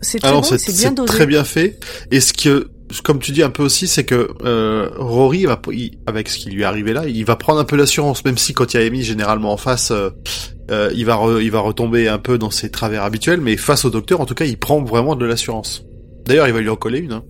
[0.01, 1.79] C'est très Alors bon c'est c'est bien c'est dosé très bien fait.
[2.11, 2.69] Et ce que,
[3.03, 6.49] comme tu dis un peu aussi, c'est que euh, Rory va, il- avec ce qui
[6.49, 8.83] lui est arrivé là, il va prendre un peu l'assurance, même si quand il y
[8.83, 10.09] a Amy généralement en face, euh,
[10.71, 13.85] euh, il va re- il va retomber un peu dans ses travers habituels, mais face
[13.85, 15.83] au docteur, en tout cas, il prend vraiment de l'assurance.
[16.25, 17.13] D'ailleurs, il va lui en coller une.
[17.13, 17.23] Hein.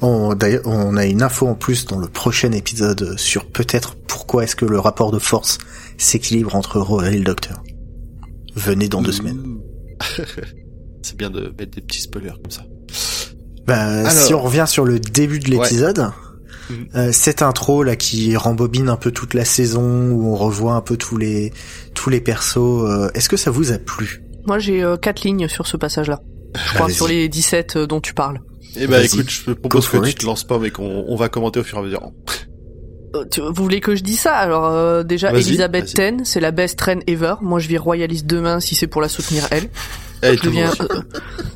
[0.00, 4.44] On, d'ailleurs, on a une info en plus dans le prochain épisode sur peut-être pourquoi
[4.44, 5.58] est-ce que le rapport de force
[5.98, 7.62] s'équilibre entre Rory et le Docteur.
[8.56, 9.42] Venez dans deux semaines.
[11.02, 12.64] C'est bien de mettre des petits spoilers comme ça.
[13.66, 14.10] Bah, Alors.
[14.10, 16.10] si on revient sur le début de l'épisode,
[16.94, 20.80] euh, cette intro là qui rembobine un peu toute la saison, où on revoit un
[20.80, 21.52] peu tous les
[21.94, 24.22] tous les persos, euh, est-ce que ça vous a plu?
[24.46, 26.20] Moi j'ai euh, quatre lignes sur ce passage là
[26.54, 26.96] je crois Allez-y.
[26.96, 28.40] sur les 17 dont tu parles
[28.76, 31.28] Eh ben, écoute, je te propose que tu te lances pas, mais qu'on on va
[31.28, 32.12] commenter au fur et à mesure.
[33.14, 34.34] Euh, Vous voulez que je dise ça?
[34.34, 35.94] Alors euh, déjà, Elisabeth.
[35.94, 37.34] Ten, c'est la best reine ever.
[37.40, 39.68] Moi, je vais royaliste demain si c'est pour la soutenir elle.
[40.22, 40.88] Je tout le deviens, monde.
[40.92, 41.00] euh,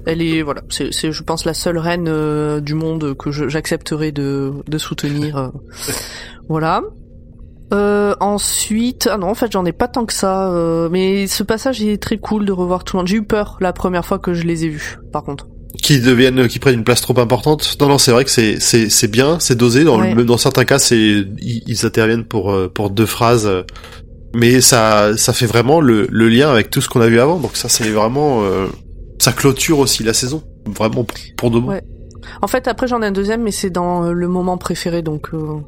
[0.06, 4.12] elle est voilà, c'est, c'est je pense la seule reine euh, du monde que j'accepterai
[4.12, 5.36] de, de soutenir.
[5.36, 5.48] euh.
[6.48, 6.82] voilà.
[7.74, 10.52] Euh, ensuite, ah non, en fait, j'en ai pas tant que ça.
[10.52, 13.08] euh, mais ce passage est très cool de revoir tout le monde.
[13.08, 14.98] J'ai eu peur la première fois que je les ai vus.
[15.12, 15.48] Par contre.
[15.82, 17.76] qui deviennent, qui prennent une place trop importante.
[17.80, 19.82] Non, non, c'est vrai que c'est c'est c'est bien, c'est dosé.
[19.82, 20.14] Dans Ouais.
[20.14, 23.50] même dans certains cas, c'est ils, ils interviennent pour pour deux phrases,
[24.34, 27.38] Mais ça, ça fait vraiment le, le lien avec tout ce qu'on a vu avant.
[27.38, 28.66] Donc ça, c'est vraiment, euh,
[29.18, 30.42] ça clôture aussi la saison.
[30.66, 31.68] Vraiment pour, pour de bon.
[31.68, 31.82] Ouais.
[32.42, 35.28] En fait, après, j'en ai un deuxième, mais c'est dans euh, le moment préféré, donc.
[35.32, 35.60] euh,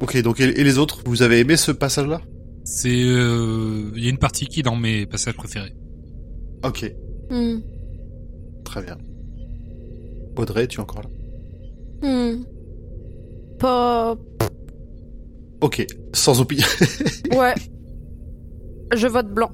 [0.00, 2.20] Ok, donc et, et les autres, vous avez aimé ce passage-là?
[2.64, 5.72] C'est, euh, il y a une partie qui est dans mes passages préférés.
[6.64, 6.92] Ok,
[7.30, 7.58] Hmm.
[8.64, 8.96] très bien.
[10.36, 11.08] Audrey, tu es encore là?
[12.08, 12.42] Hmm.
[13.58, 14.16] Pas.
[15.60, 16.66] Ok, sans opinion.
[17.36, 17.54] Ouais.
[18.94, 19.50] Je vote blanc.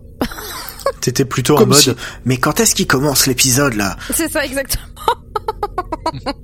[1.01, 1.91] T'étais plutôt en mode, si-
[2.25, 3.97] mais quand est-ce qu'il commence l'épisode là?
[4.13, 4.85] C'est ça, exactement.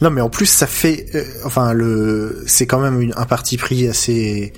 [0.00, 3.56] Non, mais en plus ça fait, euh, enfin le, c'est quand même une, un parti
[3.56, 4.52] pris assez,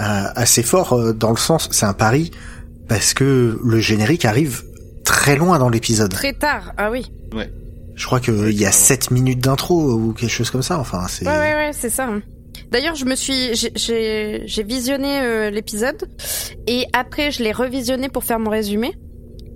[0.00, 2.32] euh, assez fort euh, dans le sens, c'est un pari
[2.88, 4.64] parce que le générique arrive
[5.04, 6.10] très loin dans l'épisode.
[6.12, 6.72] Très tard.
[6.76, 7.06] Ah oui.
[7.94, 10.78] Je crois que il y a 7 minutes d'intro ou quelque chose comme ça.
[10.78, 11.26] Enfin, c'est.
[11.26, 12.08] Ouais, ouais, ouais, c'est ça.
[12.70, 16.08] D'ailleurs, je me suis, j'ai- visionné euh, l'épisode
[16.66, 18.92] et après je l'ai revisionné pour faire mon résumé.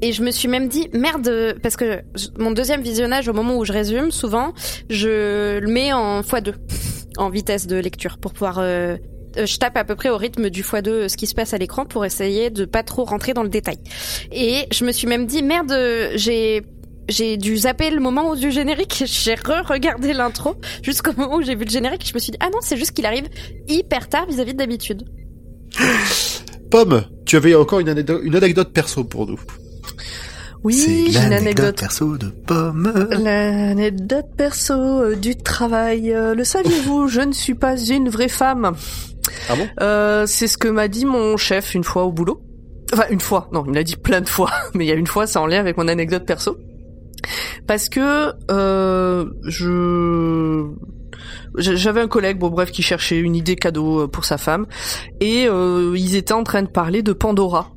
[0.05, 2.01] Et je me suis même dit merde parce que
[2.39, 4.53] mon deuxième visionnage au moment où je résume, souvent
[4.91, 6.55] je le mets en x2
[7.19, 8.59] en vitesse de lecture pour pouvoir.
[8.59, 8.97] euh,
[9.39, 11.55] euh, je tape à peu près au rythme du x2 euh, ce qui se passe
[11.55, 13.77] à l'écran pour essayer de pas trop rentrer dans le détail.
[14.33, 15.73] Et je me suis même dit merde,
[16.17, 16.63] j'ai
[17.09, 19.03] j'ai dû zapper le moment du générique.
[19.07, 22.07] J'ai re-regardé l'intro jusqu'au moment où j'ai vu le générique.
[22.07, 23.29] Je me suis dit ah non c'est juste qu'il arrive
[23.69, 25.05] hyper tard vis-à-vis de d'habitude.
[26.71, 29.39] Pomme, tu avais encore une anecdote, une anecdote perso pour nous.
[30.65, 31.77] Oui, c'est j'ai une l'anecdote anecdote.
[31.81, 33.09] perso de pomme.
[33.11, 36.13] L'anecdote perso euh, du travail.
[36.13, 38.73] Euh, le saviez-vous Je ne suis pas une vraie femme.
[39.49, 39.69] Ah bon?
[39.81, 42.41] Euh, C'est ce que m'a dit mon chef une fois au boulot.
[42.93, 43.49] Enfin, une fois.
[43.53, 44.51] Non, il me l'a dit plein de fois.
[44.75, 46.57] Mais il y a une fois, c'est en lien avec mon anecdote perso.
[47.67, 50.67] Parce que euh, je
[51.57, 54.67] j'avais un collègue, bon bref, qui cherchait une idée cadeau euh, pour sa femme,
[55.21, 57.73] et euh, ils étaient en train de parler de Pandora.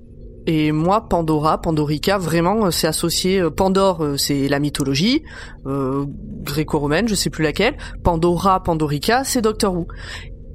[0.47, 3.41] Et moi, Pandora, Pandorica, vraiment, euh, c'est associé.
[3.41, 5.23] euh, Pandore, c'est la mythologie
[5.65, 6.05] euh,
[6.43, 7.75] gréco-romaine, je sais plus laquelle.
[8.03, 9.87] Pandora, Pandorica, c'est Doctor Who.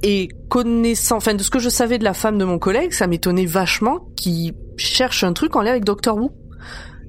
[0.02, 3.06] Et connaissant, enfin, de ce que je savais de la femme de mon collègue, ça
[3.06, 6.30] m'étonnait vachement qu'il cherche un truc en lien avec Doctor Who.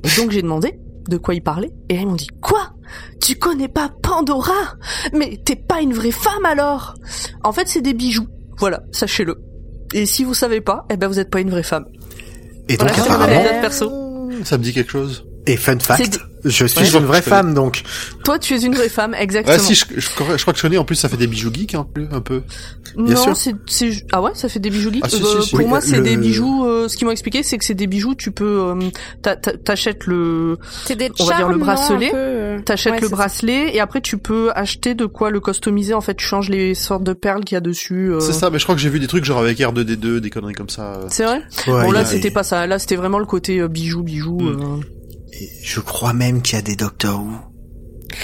[0.04, 2.74] Et donc j'ai demandé de quoi il parlait, et là ils m'ont dit quoi?
[3.22, 4.76] Tu connais pas Pandora?
[5.14, 6.96] Mais t'es pas une vraie femme alors
[7.44, 8.28] En fait, c'est des bijoux.
[8.58, 9.42] Voilà, sachez-le.
[9.94, 11.86] Et si vous savez pas, eh ben vous êtes pas une vraie femme.
[12.68, 13.92] Et donc Voilà, apparemment, perso.
[14.44, 15.26] Ça me dit quelque chose.
[15.46, 17.84] et fun fact, je suis Ouais, une vraie femme donc.
[18.24, 19.56] Toi, tu es une vraie femme, exactement.
[19.56, 20.78] Ouais, si, je, je, je crois que je connais.
[20.78, 22.08] En plus, ça fait des bijoux geeks un peu.
[22.12, 22.42] Un peu.
[22.98, 23.54] bien non, c'est
[24.12, 25.04] ah ouais, ça fait des bijoux geeks.
[25.06, 25.50] Ah, si, Euh, si, si.
[25.52, 26.66] pour Oui, moi, c'est le- des bijoux.
[26.66, 28.16] euh, ce qu'ils m'ont expliqué, c'est que c'est des bijoux.
[28.16, 28.76] Tu peux, euh,
[29.22, 32.12] t'a- t'a- t'achètes le, C'est des On va dire le bracelet.
[32.14, 35.94] euh, t'achètes ouais, le bracelet et après tu peux acheter de quoi le customiser.
[35.94, 38.12] En fait, tu changes les sortes de perles qu'il y a dessus.
[38.14, 38.20] euh.
[38.20, 40.54] C'est ça, mais je crois que j'ai vu des trucs genre avec R2D2, des conneries
[40.54, 41.00] comme ça.
[41.10, 41.42] C'est vrai?
[41.68, 42.66] Ouais, bon là, a- c'était pas ça.
[42.68, 44.40] Là, c'était vraiment le côté bijoux, bijoux.
[44.40, 44.82] Mm.
[45.40, 47.32] Et Je crois même qu'il y a des Doctor Who.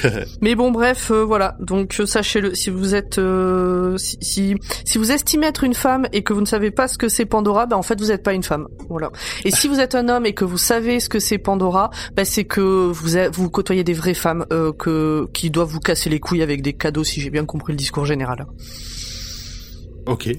[0.41, 1.55] Mais bon, bref, euh, voilà.
[1.61, 6.07] Donc euh, sachez-le, si vous êtes, euh, si, si si vous estimez être une femme
[6.11, 8.21] et que vous ne savez pas ce que c'est Pandora, ben en fait vous n'êtes
[8.21, 8.67] pas une femme.
[8.89, 9.11] Voilà.
[9.45, 12.25] Et si vous êtes un homme et que vous savez ce que c'est Pandora, ben
[12.25, 12.59] c'est que
[12.91, 16.41] vous êtes- vous côtoyez des vraies femmes euh, que qui doivent vous casser les couilles
[16.43, 18.45] avec des cadeaux, si j'ai bien compris le discours général.
[20.05, 20.29] ok.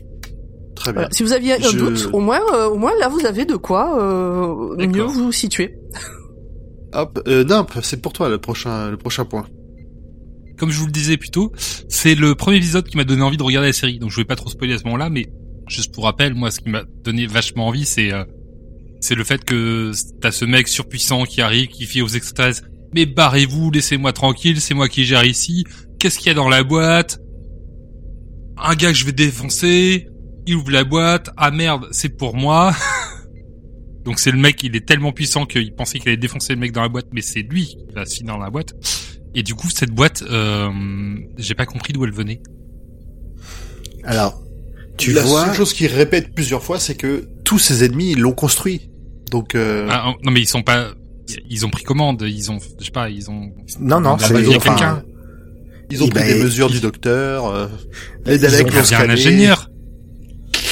[0.75, 1.01] Très bien.
[1.01, 1.09] Voilà.
[1.11, 3.57] Si vous aviez un Je- doute, au moins, euh, au moins là vous avez de
[3.57, 5.75] quoi euh, mieux vous situer.
[6.93, 7.45] Hop, euh,
[7.83, 9.47] c'est pour toi le prochain, le prochain point.
[10.57, 11.53] Comme je vous le disais plus tôt,
[11.89, 13.99] c'est le premier épisode qui m'a donné envie de regarder la série.
[13.99, 15.29] Donc je vais pas trop spoiler à ce moment-là, mais
[15.69, 18.25] juste pour rappel, moi, ce qui m'a donné vachement envie, c'est euh,
[19.01, 23.07] c'est le fait que t'as ce mec surpuissant qui arrive, qui fait aux extraterrestres mais
[23.07, 25.65] barrez-vous, laissez-moi tranquille, c'est moi qui gère ici.
[25.99, 27.19] Qu'est-ce qu'il y a dans la boîte?
[28.57, 30.09] Un gars que je vais défoncer.
[30.47, 31.31] Il ouvre la boîte.
[31.37, 32.75] Ah merde, c'est pour moi.
[34.09, 36.73] Donc c'est le mec, il est tellement puissant qu'il pensait qu'il allait défoncer le mec
[36.73, 38.73] dans la boîte, mais c'est lui qui va se finir dans la boîte.
[39.35, 40.71] Et du coup, cette boîte, euh,
[41.37, 42.41] j'ai pas compris d'où elle venait.
[44.05, 44.41] Alors,
[44.97, 48.19] tu la vois, seule chose qu'il répète plusieurs fois, c'est que tous ses ennemis ils
[48.19, 48.89] l'ont construit.
[49.31, 50.89] Donc, euh, Ah, non mais ils sont pas,
[51.51, 53.53] ils ont pris commande, ils ont, je sais pas, ils ont.
[53.79, 55.03] non, non, Ah, c'est bah, enfin, quelqu'un.
[55.91, 57.47] ils ont eh pris ben, des mesures ils- du docteur.
[57.47, 57.67] Euh,
[58.25, 59.68] les Ils Daleks ont- l'ont Il y a un ingénieur.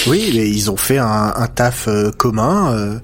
[0.07, 2.99] Oui, mais ils ont fait un, un taf euh, commun euh,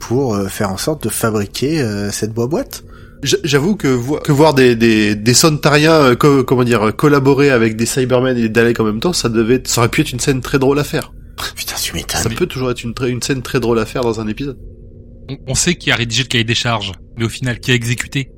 [0.00, 2.84] pour euh, faire en sorte de fabriquer euh, cette boîte.
[3.22, 7.50] J- J'avoue que, vo- que voir des, des, des Sontariens, euh, co- comment dire, collaborer
[7.50, 10.12] avec des Cybermen et des Daleks en même temps, ça devait, ça aurait pu être
[10.12, 11.12] une scène très drôle à faire.
[11.56, 12.34] Putain, tu Ça m'étonnes.
[12.34, 14.58] peut toujours être une, très- une scène très drôle à faire dans un épisode.
[15.30, 17.74] On, on sait qui a rédigé le cahier des charges, mais au final, qui a
[17.74, 18.30] exécuté?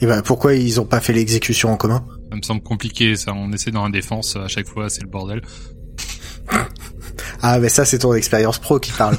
[0.00, 2.04] Et ben, pourquoi ils ont pas fait l'exécution en commun?
[2.30, 3.32] Ça me semble compliqué, ça.
[3.34, 5.40] On essaie dans la défense à chaque fois, c'est le bordel.
[7.42, 9.16] Ah, mais ça, c'est ton expérience pro qui parle.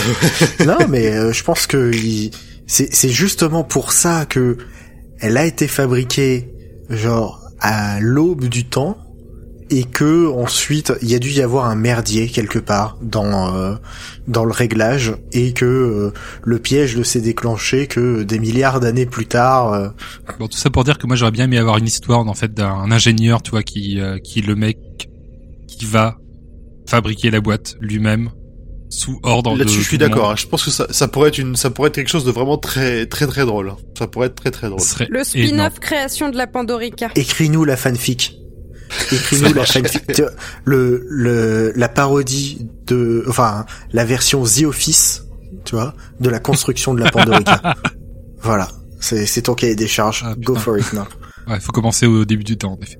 [0.66, 2.30] non, mais euh, je pense que il-
[2.66, 4.56] c'est c'est justement pour ça que
[5.20, 6.50] elle a été fabriquée
[6.90, 8.96] genre à l'aube du temps
[9.70, 13.74] et que ensuite il y a dû y avoir un merdier quelque part dans euh,
[14.26, 16.12] dans le réglage et que euh,
[16.42, 19.72] le piège ne s'est déclenché que des milliards d'années plus tard.
[19.72, 19.88] euh,
[20.38, 22.52] Bon, tout ça pour dire que moi j'aurais bien aimé avoir une histoire en fait
[22.54, 24.78] d'un ingénieur, tu vois, qui euh, qui est le mec
[25.68, 26.16] qui va
[26.96, 28.30] fabriquer la boîte lui-même
[28.90, 30.30] sous ordre de Là-dessus, je suis d'accord.
[30.32, 30.36] hein.
[30.36, 32.58] Je pense que ça, ça pourrait être une, ça pourrait être quelque chose de vraiment
[32.58, 33.72] très, très, très drôle.
[33.98, 34.82] Ça pourrait être très, très drôle.
[35.08, 37.08] Le spin-off création de la Pandorica.
[37.14, 38.36] Écris-nous la fanfic.
[39.10, 40.20] Écris-nous la fanfic.
[40.66, 45.24] Le, le, la parodie de, enfin, la version The Office,
[45.64, 47.74] tu vois, de la construction de la Pandorica.
[48.42, 48.68] voilà.
[49.00, 50.22] C'est, c'est ton cahier des charges.
[50.26, 51.04] Ah, Go for it now.
[51.48, 52.98] Ouais, faut commencer au début du temps en effet.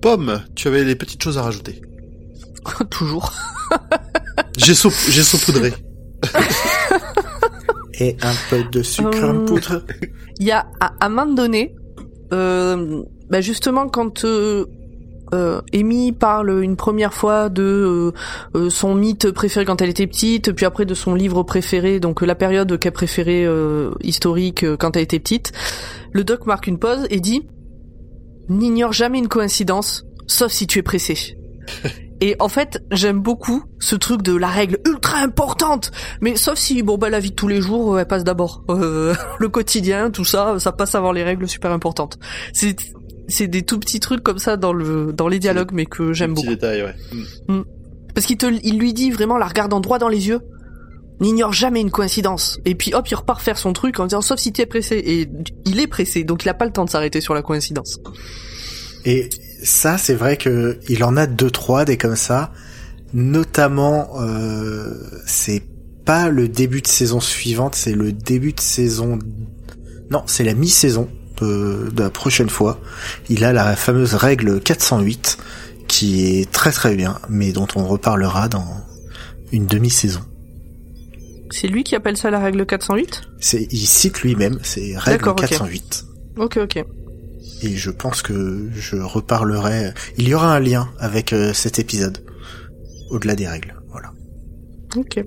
[0.00, 1.82] Pomme, tu avais des petites choses à rajouter.
[2.90, 3.32] Toujours.
[4.56, 5.72] J'ai sau- j'ai saupoudré.
[7.98, 9.82] Et un peu de sucre en Euh, poudre.
[10.38, 11.74] Il y a à, à un moment donné,
[12.32, 14.66] euh, bah justement quand euh,
[15.34, 18.12] euh, Amy parle une première fois de euh,
[18.58, 22.22] euh, son mythe préféré quand elle était petite, puis après de son livre préféré, donc
[22.22, 25.52] euh, la période qu'elle préférait euh, historique euh, quand elle était petite,
[26.12, 27.46] le doc marque une pause et dit
[28.48, 31.36] N'ignore jamais une coïncidence, sauf si tu es pressé.
[32.22, 35.90] Et en fait, j'aime beaucoup ce truc de la règle ultra importante.
[36.20, 38.62] Mais sauf si, bon, bah, la vie de tous les jours, euh, elle passe d'abord.
[38.72, 42.18] Euh, le quotidien, tout ça, ça passe avant les règles super importantes.
[42.52, 42.74] C'est,
[43.28, 46.34] c'est des tout petits trucs comme ça dans le, dans les dialogues, mais que j'aime
[46.34, 46.54] Petit beaucoup.
[46.54, 46.94] détail, ouais.
[47.48, 47.62] Mm.
[48.14, 50.40] Parce qu'il te, il lui dit vraiment, la regardant droit dans les yeux,
[51.20, 52.60] n'ignore jamais une coïncidence.
[52.64, 54.96] Et puis hop, il repart faire son truc en disant, sauf si tu es pressé.
[55.04, 55.28] Et
[55.66, 57.98] il est pressé, donc il a pas le temps de s'arrêter sur la coïncidence.
[59.04, 59.28] Et
[59.62, 62.52] ça, c'est vrai que il en a deux trois des comme ça.
[63.14, 64.94] Notamment, euh,
[65.26, 65.62] c'est
[66.04, 69.18] pas le début de saison suivante, c'est le début de saison.
[70.10, 71.08] Non, c'est la mi-saison
[71.40, 72.80] de, de la prochaine fois.
[73.28, 75.38] Il a la fameuse règle 408
[75.88, 78.66] qui est très très bien, mais dont on reparlera dans
[79.52, 80.22] une demi-saison.
[81.50, 83.22] C'est lui qui appelle ça la règle 408?
[83.38, 85.48] C'est, il cite lui-même, c'est règle D'accord, ok.
[85.48, 86.04] 408.
[86.38, 86.84] Ok, ok.
[87.64, 89.92] Et je pense que je reparlerai.
[90.18, 92.18] Il y aura un lien avec euh, cet épisode,
[93.10, 93.74] au-delà des règles.
[93.90, 94.10] Voilà.
[94.96, 95.24] Ok.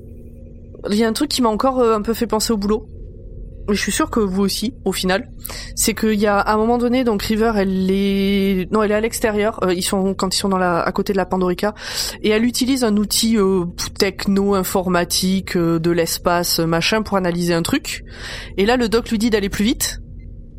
[0.89, 2.89] Il y a un truc qui m'a encore euh, un peu fait penser au boulot.
[3.69, 5.31] Je suis sûr que vous aussi, au final.
[5.75, 8.95] C'est qu'il y a à un moment donné, donc River, elle est, non, elle est
[8.95, 9.63] à l'extérieur.
[9.63, 11.73] euh, ils sont quand ils sont dans la, à côté de la Pandorica,
[12.21, 13.37] et elle utilise un outil
[13.97, 18.03] techno informatique de l'espace machin pour analyser un truc.
[18.57, 19.99] Et là, le doc lui dit d'aller plus vite.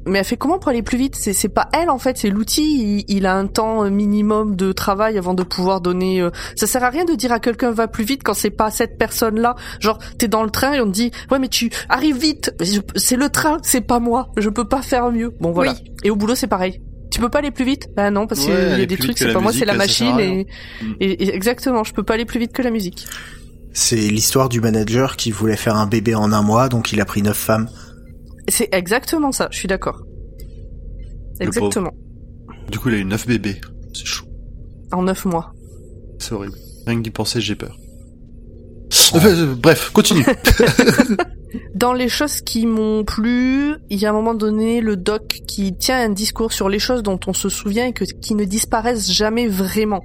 [0.06, 1.16] Mais elle fait comment pour aller plus vite?
[1.16, 3.02] C'est c'est pas elle en fait, c'est l'outil.
[3.08, 6.20] Il, il a un temps euh, minimum de travail avant de pouvoir donner.
[6.20, 8.70] euh, Ça sert à rien de dire à quelqu'un va plus vite quand c'est pas
[8.70, 9.56] cette personne-là.
[9.80, 12.54] Genre t'es dans le train et on te dit ouais mais tu arrives vite.
[12.96, 14.28] C'est le train, c'est pas moi.
[14.36, 15.34] Je peux pas faire mieux.
[15.40, 15.72] Bon voilà.
[15.72, 15.92] Oui.
[16.04, 16.80] Et au boulot c'est pareil.
[17.10, 17.88] Tu peux pas aller plus vite?
[17.96, 20.18] Bah non parce Ouais, qu'il y a des trucs c'est pas moi c'est la machine
[20.20, 20.46] et,
[21.00, 23.06] et- et exactement je peux pas aller plus vite que la musique.
[23.72, 27.04] C'est l'histoire du manager qui voulait faire un bébé en un mois, donc il a
[27.04, 27.68] pris neuf femmes.
[28.48, 29.48] C'est exactement ça.
[29.50, 30.02] Je suis d'accord.
[31.40, 31.92] Exactement.
[32.70, 33.60] Du coup, il a eu neuf bébés.
[33.92, 34.26] C'est chaud.
[34.92, 35.52] En neuf mois.
[36.18, 36.56] C'est horrible.
[36.86, 37.76] Rien que d'y penser, j'ai peur.
[39.14, 40.24] Euh, bref, continue.
[41.74, 45.76] Dans les choses qui m'ont plu, il y a un moment donné le doc qui
[45.76, 49.10] tient un discours sur les choses dont on se souvient et que, qui ne disparaissent
[49.10, 50.02] jamais vraiment.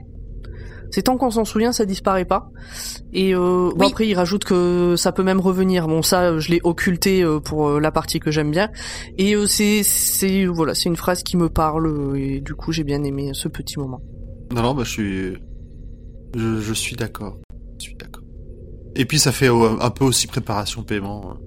[0.91, 2.49] C'est tant qu'on s'en souvient, ça disparaît pas.
[3.13, 3.87] Et euh, bon Oui.
[3.89, 5.87] après, il rajoute que ça peut même revenir.
[5.87, 8.69] Bon, ça, je l'ai occulté euh, pour euh, la partie que j'aime bien.
[9.17, 12.83] Et euh, c'est, c'est voilà, c'est une phrase qui me parle et du coup, j'ai
[12.83, 14.01] bien aimé ce petit moment.
[14.53, 15.33] non, non, bah, je suis,
[16.35, 17.37] je, je suis d'accord.
[17.79, 18.23] Je suis d'accord.
[18.95, 21.37] Et puis, ça fait euh, un peu aussi préparation paiement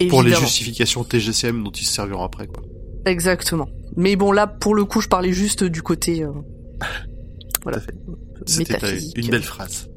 [0.00, 2.62] euh, pour les justifications TGCM dont ils se serviront après, quoi.
[3.04, 3.68] Exactement.
[3.96, 6.22] Mais bon, là, pour le coup, je parlais juste du côté.
[6.24, 6.30] euh,
[7.62, 7.78] voilà.
[7.78, 7.92] à fait.
[8.48, 9.18] C'était métaphysique.
[9.18, 9.88] une belle phrase.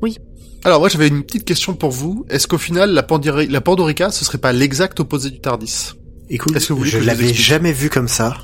[0.00, 0.18] Oui.
[0.64, 2.24] Alors, moi, j'avais une petite question pour vous.
[2.28, 5.92] Est-ce qu'au final, la, Pandori- la Pandorica, ce serait pas l'exact opposé du Tardis?
[6.30, 8.36] Écoute, Est-ce que vous voulez je l'avais jamais vu comme ça.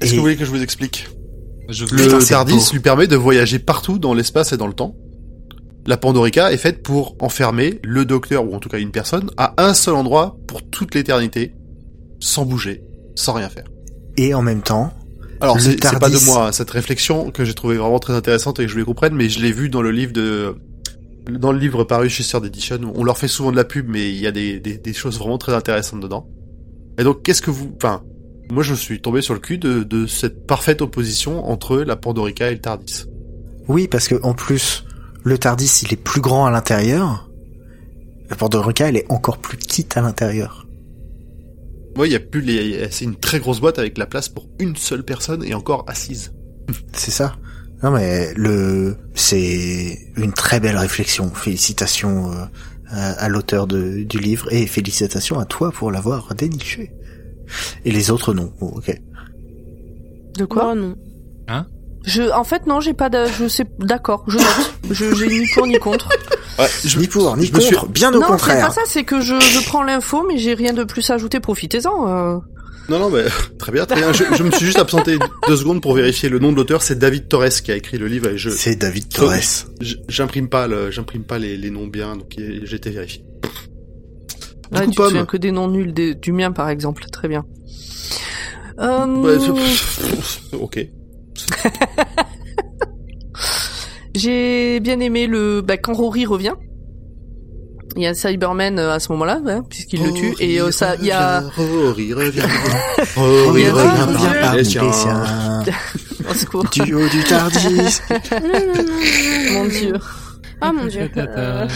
[0.00, 1.08] Est-ce Et- que vous voulez que je vous explique?
[1.68, 2.72] Je Le Putain, Tardis beau.
[2.72, 4.96] lui permet de voyager partout dans l'espace et dans le temps.
[5.86, 9.54] La Pandorica est faite pour enfermer le docteur, ou en tout cas une personne, à
[9.64, 11.54] un seul endroit pour toute l'éternité,
[12.18, 12.82] sans bouger,
[13.14, 13.64] sans rien faire.
[14.16, 14.92] Et en même temps,
[15.40, 18.64] Alors c'est pas de moi hein, cette réflexion que j'ai trouvé vraiment très intéressante et
[18.64, 20.54] que je voulais comprendre, mais je l'ai vu dans le livre de
[21.30, 22.92] dans le livre paru chez Third Edition.
[22.94, 25.18] On leur fait souvent de la pub, mais il y a des, des, des choses
[25.18, 26.28] vraiment très intéressantes dedans.
[26.98, 28.02] Et donc qu'est-ce que vous, enfin,
[28.50, 32.48] moi je suis tombé sur le cul de, de cette parfaite opposition entre la Pandorica
[32.50, 33.04] et le Tardis.
[33.68, 34.84] oui, parce que en plus,
[35.22, 37.30] le Tardis il est plus grand à l'intérieur,
[38.30, 40.59] la Ruka elle est encore plus petite à l'intérieur.
[41.96, 42.88] Moi, il y a plus les.
[42.90, 46.32] C'est une très grosse boîte avec la place pour une seule personne et encore assise.
[46.92, 47.36] C'est ça.
[47.82, 51.30] Non mais le c'est une très belle réflexion.
[51.30, 52.44] Félicitations euh,
[52.90, 56.92] à, à l'auteur de- du livre et félicitations à toi pour l'avoir déniché.
[57.86, 58.52] Et les autres non.
[58.60, 59.00] Bon, ok.
[60.36, 60.94] De quoi Oh non.
[62.04, 64.72] Je, en fait, non, j'ai pas de, je sais, d'accord, je note.
[64.90, 66.08] je, j'ai ni pour ni contre.
[66.60, 68.66] Ouais, Ni pour ni je me suis- contre, bien au non, c'est contraire.
[68.68, 71.40] pas ça, c'est que je, je prends l'info, mais j'ai rien de plus à ajouter,
[71.40, 72.08] profitez-en.
[72.08, 72.38] euh.
[72.88, 73.24] Non, non, mais
[73.58, 74.12] très bien, très bien.
[74.12, 76.82] Je, je me suis juste absenté deux secondes pour vérifier le nom de l'auteur.
[76.82, 79.34] C'est David Torres qui a écrit le livre et je, C'est David Torres.
[79.80, 83.24] je- j'imprime pas le, j'imprime pas les, les noms bien, donc j'ai été vérifié.
[84.72, 85.26] Du Ouais, coup, tu te Pomme.
[85.26, 87.44] que des noms nuls, des- du mien par exemple, très bien.
[88.80, 90.86] Euh, Ouais, c'est- ok.
[94.20, 96.54] j'ai bien aimé le, bah, quand Rory revient.
[97.96, 100.94] Il y a Cyberman euh, à ce moment-là, hein, puisqu'il le tue, et euh, ça,
[101.00, 102.42] il y a, Rory revient.
[103.16, 104.06] Oh, Rory Il revient
[106.34, 108.00] secours, Du haut du Tardis.
[109.52, 109.94] mon dieu.
[110.62, 111.10] Oh mon dieu.
[111.16, 111.66] Euh.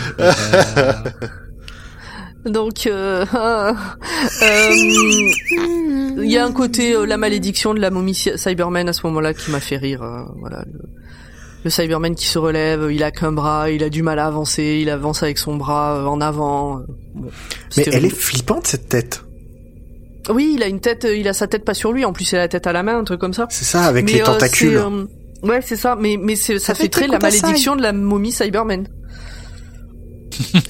[2.47, 3.73] Donc, euh, euh,
[6.23, 9.07] il y a un côté euh, la malédiction de la momie Cy- Cyberman à ce
[9.07, 10.03] moment-là qui m'a fait rire.
[10.03, 10.81] euh, voilà, le,
[11.65, 14.79] le Cyberman qui se relève, il a qu'un bras, il a du mal à avancer,
[14.83, 16.79] il avance avec son bras euh, en avant.
[16.81, 16.83] euh,
[17.15, 17.31] bon,
[17.77, 19.23] Mais elle est flippante cette tête.
[20.31, 22.05] Oui, il a une tête, euh, il a sa tête pas sur lui.
[22.05, 23.47] En plus, il a la tête à la main, un truc comme ça.
[23.51, 24.77] C'est ça avec Mais, les euh, tentacules.
[24.77, 25.05] euh,
[25.43, 25.97] ouais, c'est ça.
[25.99, 28.87] Mais mais ça, Ça fait fait très la malédiction de la momie Cyberman.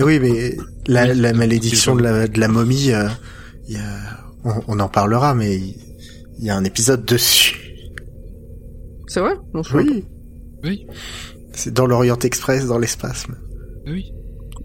[0.00, 3.08] Oui, mais la, Oui, la c'est malédiction de la, de la momie, euh,
[3.66, 3.82] il y a,
[4.44, 7.60] on, on en parlera, mais il y a un épisode dessus.
[9.06, 9.34] C'est vrai?
[9.54, 9.62] Non.
[9.74, 10.04] Oui.
[10.64, 10.86] Oui,
[11.52, 13.26] C'est dans l'Orient Express, dans l'espace.
[13.86, 14.12] oui.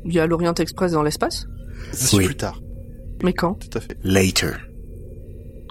[0.06, 1.46] Il y a l'Orient Express dans l'espace?
[1.92, 2.26] C'est Oui.
[2.26, 2.62] plus tard.
[3.22, 3.56] Mais quand?
[3.56, 3.98] Tout à fait.
[4.04, 4.52] Later.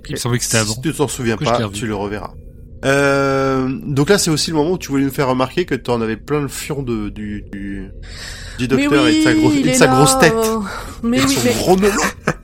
[0.07, 0.75] Il me semblait que c'était avant.
[0.75, 2.35] Si tu t'en souviens pas, tu le reverras.
[2.85, 5.91] Euh, donc là, c'est aussi le moment où tu voulais nous faire remarquer que tu
[5.91, 7.89] en avais plein le fion de, du, du,
[8.59, 10.35] du docteur oui, et de sa, grosse, il et de est sa là, grosse tête.
[11.03, 11.91] Mais et de oui, son mais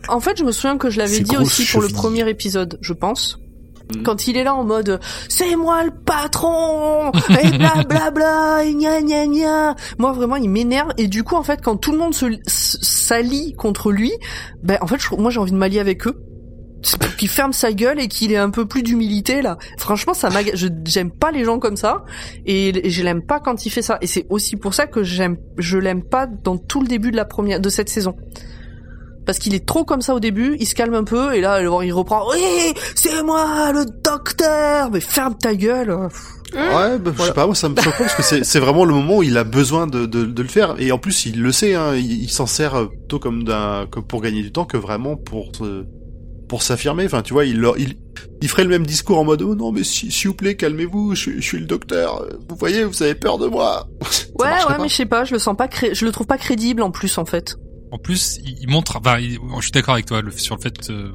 [0.08, 2.92] en fait, je me souviens que je l'avais dit aussi pour le premier épisode, je
[2.92, 3.38] pense.
[3.94, 4.02] Mm.
[4.02, 9.26] Quand il est là en mode c'est moi le patron et blablabla et gna gna
[9.26, 9.74] gna.
[9.98, 13.52] Moi vraiment il m'énerve et du coup en fait quand tout le monde se s'allie
[13.54, 14.12] contre lui,
[14.62, 16.14] ben en fait je- moi j'ai envie de m'allier avec eux.
[17.16, 19.56] Qu'il ferme sa gueule et qu'il ait un peu plus d'humilité là.
[19.78, 20.28] Franchement ça.
[20.54, 22.04] Je j'aime pas les gens comme ça
[22.44, 25.02] et, et je l'aime pas quand il fait ça et c'est aussi pour ça que
[25.02, 28.14] j'aime je l'aime pas dans tout le début de la première de cette saison
[29.26, 31.60] parce qu'il est trop comme ça au début, il se calme un peu et là
[31.62, 36.08] il reprend oui c'est moi le docteur mais ferme ta gueule
[36.54, 38.94] Ouais, bah, je sais pas, moi ça me surprend parce que c'est, c'est vraiment le
[38.94, 41.50] moment où il a besoin de, de, de le faire et en plus il le
[41.50, 44.64] sait, hein, il, il s'en sert euh, plutôt comme d'un, comme pour gagner du temps
[44.64, 45.50] que vraiment pour
[46.48, 47.06] pour s'affirmer.
[47.06, 47.94] Enfin, tu vois, il, il,
[48.40, 51.16] il ferait le même discours en mode oh non mais si- s'il vous plaît calmez-vous,
[51.16, 53.88] je, suis- je suis le docteur, vous voyez, vous avez peur de moi.
[54.38, 54.78] Ouais ouais pas.
[54.80, 55.94] mais je sais pas je le sens pas cré...
[55.94, 57.54] je le trouve pas crédible en plus en fait
[57.94, 60.60] En plus, il, il montre, enfin, il- je suis d'accord avec toi le- sur le
[60.60, 61.10] fait euh,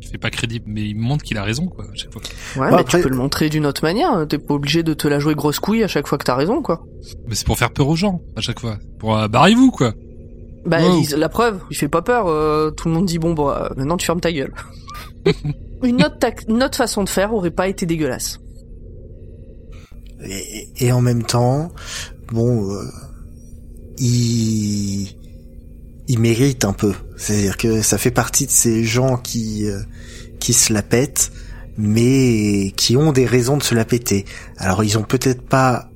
[0.00, 2.22] qu'il fait pas crédible, mais il montre qu'il a raison, quoi, à chaque fois.
[2.22, 4.94] ouais Bon, mais après- tu peux le montrer d'une autre manière t'es pas obligé de
[4.94, 6.82] te la jouer grosse couille à chaque fois que t'as raison quoi
[7.28, 8.78] Mais c'est pour faire peur aux gens, à chaque fois.
[8.98, 9.92] Pour, euh, barrez-vous, quoi.
[10.64, 11.02] bah Wow.
[11.02, 13.96] il- la preuve il fait pas peur euh, tout le monde dit bon bah maintenant
[13.96, 14.54] tu fermes ta gueule
[15.82, 18.38] une autre tac- une autre façon de faire aurait pas été dégueulasse
[20.24, 21.72] Et, et en même temps,
[22.32, 22.84] bon, euh,
[23.98, 25.08] il,
[26.12, 26.92] il mérite un peu.
[27.16, 29.80] C'est-à-dire que ça fait partie de ces gens qui, euh,
[30.40, 31.32] qui se la pètent,
[31.78, 34.24] mais qui ont des raisons de se la péter.
[34.58, 35.88] Alors ils ont peut-être pas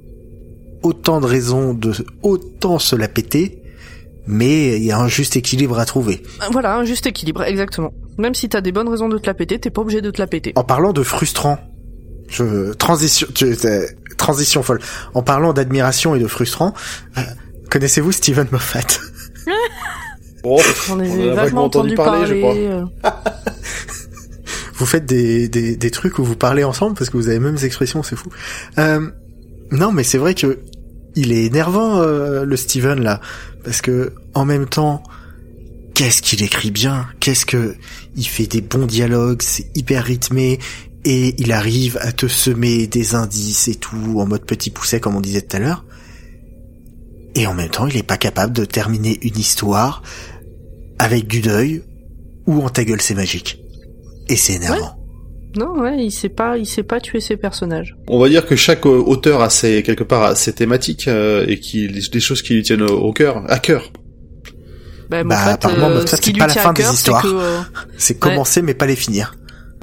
[0.82, 1.92] autant de raisons de
[2.22, 3.62] autant se la péter,
[4.26, 6.22] mais il y a un juste équilibre à trouver.
[6.42, 9.34] Euh, voilà un juste équilibre exactement même si t'as des bonnes raisons de te la
[9.34, 11.58] péter t'es pas obligé de te la péter En parlant de frustrant,
[12.30, 13.86] je transition tu- euh,
[14.16, 14.80] transition folle.
[15.12, 16.72] En parlant d'admiration et de frustrant,
[17.18, 17.20] euh,
[17.70, 18.80] connaissez-vous Steven Moffat?
[20.86, 22.26] J'en on en a vachement vaguement entendu parler.
[22.26, 23.12] je crois.
[24.74, 27.44] Vous faites des, des, des trucs où vous parlez ensemble parce que vous avez les
[27.44, 28.28] mêmes expressions, c'est fou.
[28.78, 29.08] Euh,
[29.70, 30.58] non, mais c'est vrai que
[31.14, 33.22] il est énervant euh, le Steven là,
[33.64, 35.02] parce que en même temps,
[35.94, 37.74] qu'est-ce qu'il écrit bien, qu'est-ce que
[38.16, 40.58] il fait des bons dialogues, c'est hyper rythmé
[41.06, 45.16] et il arrive à te semer des indices et tout en mode petit pousset comme
[45.16, 45.84] on disait tout à l'heure.
[47.34, 50.02] Et en même temps, il est pas capable de terminer une histoire
[50.98, 51.82] avec du deuil
[52.46, 53.60] ou en ta gueule c'est magique.
[54.28, 54.92] Et c'est énervant.
[55.56, 57.96] Non, ouais, il sait pas, il sait pas tuer ses personnages.
[58.08, 61.46] On va dire que chaque euh, auteur a ses quelque part a ses thématiques euh,
[61.48, 63.90] et qui des choses qui lui tiennent au, au cœur, à cœur.
[65.08, 67.24] Bah, Bah, apparemment, euh, ce qui pas la fin des c'est histoires.
[67.26, 67.60] euh,
[67.96, 69.34] C'est commencer mais pas les finir.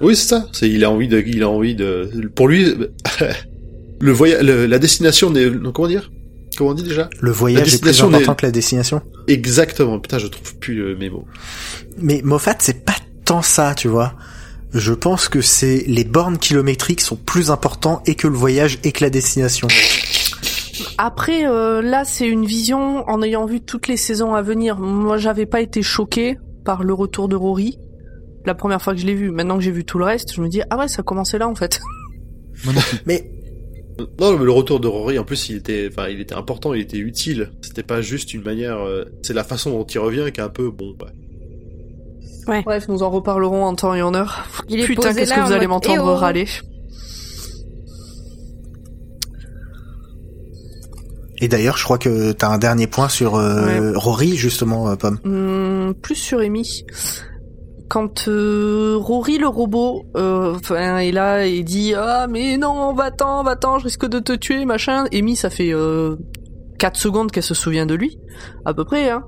[0.02, 0.48] Oui, c'est ça.
[0.52, 2.66] C'est il a envie de il a envie de pour lui
[4.00, 6.12] le voyage la destination n'est comment dire?
[6.58, 9.02] Comment on dit déjà Le voyage est plus destination important que la destination.
[9.28, 10.00] Exactement.
[10.00, 11.26] Putain, je trouve plus euh, mes mots.
[11.98, 12.96] Mais Moffat, c'est pas
[13.26, 14.14] tant ça, tu vois.
[14.74, 18.92] Je pense que c'est les bornes kilométriques sont plus importants et que le voyage et
[18.92, 19.68] que la destination.
[20.98, 24.80] Après, euh, là, c'est une vision en ayant vu toutes les saisons à venir.
[24.80, 27.78] Moi, j'avais pas été choqué par le retour de Rory
[28.46, 29.32] la première fois que je l'ai vu.
[29.32, 31.48] Maintenant que j'ai vu tout le reste, je me dis ah ouais, ça commençait là
[31.48, 31.80] en fait.
[33.06, 33.32] Mais
[34.20, 36.82] Non, mais le retour de Rory, en plus, il était, enfin, il était important, il
[36.82, 37.52] était utile.
[37.62, 38.80] C'était pas juste une manière.
[38.80, 40.96] euh, c'est la façon dont il revient qui est un peu bon.
[40.98, 41.12] Bah.
[42.64, 44.46] Bref, nous en reparlerons en temps et en heure.
[44.70, 46.48] Il est Putain, qu'est-ce que vous allez m'entendre oh râler.
[51.44, 55.20] et d'ailleurs, je crois que t'as un dernier point sur euh, Rory justement, euh, Pomme.
[55.26, 56.86] Hum, plus sur Amy.
[57.94, 63.44] Quand euh, Rory le robot euh, enfin, est là et dit ah mais non va-t'en
[63.44, 66.16] va-t'en je risque de te tuer machin Amy ça fait euh,
[66.80, 68.18] 4 secondes qu'elle se souvient de lui
[68.66, 69.26] à peu près hein.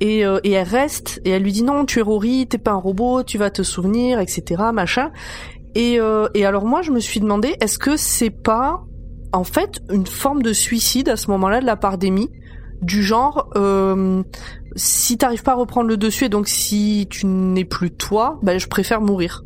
[0.00, 2.70] Et, euh, et elle reste et elle lui dit non tu es Rory t'es pas
[2.70, 5.10] un robot tu vas te souvenir etc machin
[5.74, 8.84] et, euh, et alors moi je me suis demandé est-ce que c'est pas
[9.32, 12.30] en fait une forme de suicide à ce moment-là de la part d'Amy
[12.82, 14.22] du genre euh,
[14.76, 18.58] si t'arrives pas à reprendre le dessus et donc si tu n'es plus toi, ben
[18.58, 19.42] je préfère mourir.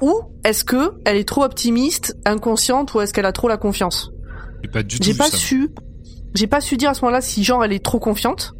[0.00, 4.10] Ou est-ce que elle est trop optimiste, inconsciente, ou est-ce qu'elle a trop la confiance?
[4.62, 5.36] J'ai pas du tout J'ai vu pas ça.
[5.36, 5.70] su,
[6.34, 8.54] j'ai pas su dire à ce moment-là si genre elle est trop confiante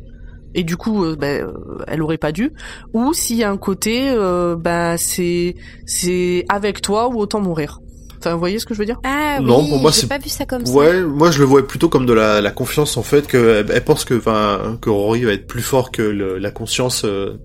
[0.55, 2.53] et du coup euh, ben euh, elle aurait pas dû,
[2.93, 5.55] ou s'il y a un côté euh, ben c'est
[5.87, 7.81] c'est avec toi ou autant mourir.
[8.27, 8.99] Vous voyez ce que je veux dire?
[9.05, 10.73] Ah Non, oui, pour moi, c'est- pas vu ça comme ça.
[10.73, 13.85] Ouais, moi je le vois plutôt comme de la, la confiance en fait que elle,
[13.85, 17.37] pense que, enfin, que Rory va être plus fort que le- la conscience, euh,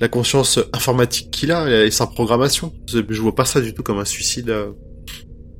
[0.00, 2.72] la conscience informatique qu'il a et sa programmation.
[2.88, 4.50] Je je vois pas ça du tout comme un suicide.
[4.50, 4.72] euh.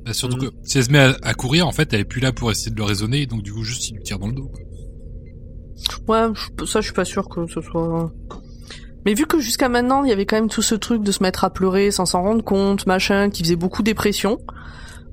[0.05, 0.39] Bah, surtout Mm.
[0.41, 2.51] que si elle se met à, à courir, en fait, elle est plus là pour
[2.51, 4.47] essayer de le raisonner, et donc du coup, juste il lui tire dans le dos.
[4.47, 4.61] quoi.
[6.07, 6.33] Ouais,
[6.65, 8.11] ça je suis pas sûr que ce soit.
[9.05, 11.21] Mais vu que jusqu'à maintenant il y avait quand même tout ce truc de se
[11.23, 14.39] mettre à pleurer sans s'en rendre compte, machin, qui faisait beaucoup dépression,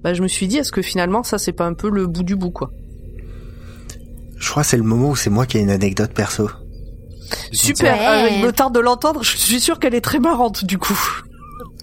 [0.02, 2.22] bah je me suis dit est-ce que finalement ça c'est pas un peu le bout
[2.22, 2.70] du bout quoi?
[4.38, 6.50] Je crois que c'est le moment où c'est moi qui ai une anecdote perso.
[7.52, 8.24] Super, Ouais.
[8.24, 10.98] euh, il me tarde de l'entendre, je suis sûr qu'elle est très marrante du coup.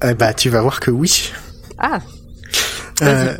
[0.03, 1.31] Eh bah, tu vas voir que oui.
[1.77, 1.99] Ah,
[3.01, 3.37] Euh,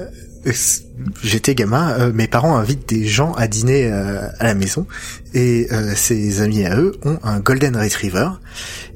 [1.24, 4.86] J'étais gamin, euh, mes parents invitent des gens à dîner euh, à la maison
[5.34, 8.30] et euh, ses amis à eux ont un golden retriever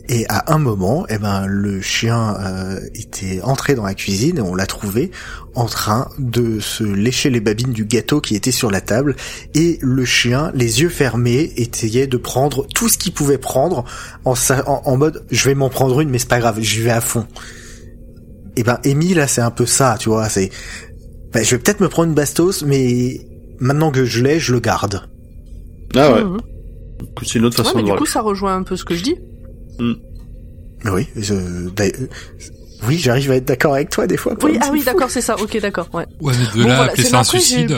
[0.09, 4.41] et à un moment, eh ben le chien euh, était entré dans la cuisine et
[4.41, 5.11] on l'a trouvé
[5.55, 9.15] en train de se lécher les babines du gâteau qui était sur la table
[9.53, 13.85] et le chien, les yeux fermés, essayait de prendre tout ce qu'il pouvait prendre
[14.25, 16.89] en, sa- en, mode je vais m'en prendre une mais c'est pas grave, j'y vais
[16.91, 17.25] à fond.
[18.55, 20.49] Et ben Amy là c'est un peu ça, tu vois, c'est
[21.33, 23.19] ben, je vais peut-être me prendre une bastos mais
[23.59, 25.07] maintenant que je l'ai, je le garde.
[25.95, 26.37] Ah ouais, mhm.
[27.23, 27.99] c'est une autre ouais, façon mais de du voir.
[27.99, 29.15] coup ça rejoint un peu ce que je dis.
[30.85, 31.95] Oui, je, d'ailleurs,
[32.87, 34.33] oui, j'arrive à être d'accord avec toi des fois.
[34.43, 36.05] Oui, ah oui d'accord c'est ça, ok d'accord, ouais.
[36.19, 37.77] Ouais, mais de Bon, là, voilà, appeler c'est- ça un suicide.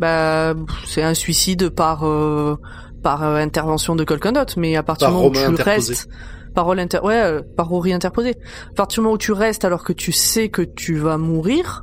[0.00, 0.54] Bah,
[0.86, 2.54] c'est un suicide par euh,
[3.02, 5.92] par euh, intervention de quelqu'un d'autre, mais à partir Par du moment où tu interposé.
[5.94, 6.08] restes,
[6.54, 8.36] parole inter, ouais, euh, par Rory interposé.
[8.70, 11.82] À partir du moment où tu restes alors que tu sais que tu vas mourir,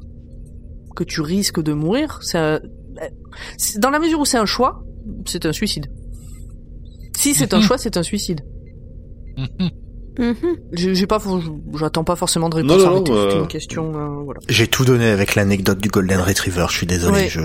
[0.95, 2.59] que tu risques de mourir, c'est un-
[3.57, 4.83] c'est- dans la mesure où c'est un choix,
[5.25, 5.87] c'est un suicide.
[7.17, 7.63] Si c'est un Mhm.
[7.63, 8.41] choix, c'est un suicide.
[10.17, 10.35] Mhm.
[10.71, 11.21] J'ai pas,
[11.77, 13.11] j'attends pas forcément de réponse non, arrêtée.
[13.11, 14.39] non, euh, une question, euh, voilà.
[14.47, 16.65] J'ai tout donné avec l'anecdote du golden retriever.
[16.69, 17.23] Je suis désolé.
[17.23, 17.27] Ouais.
[17.27, 17.41] Je.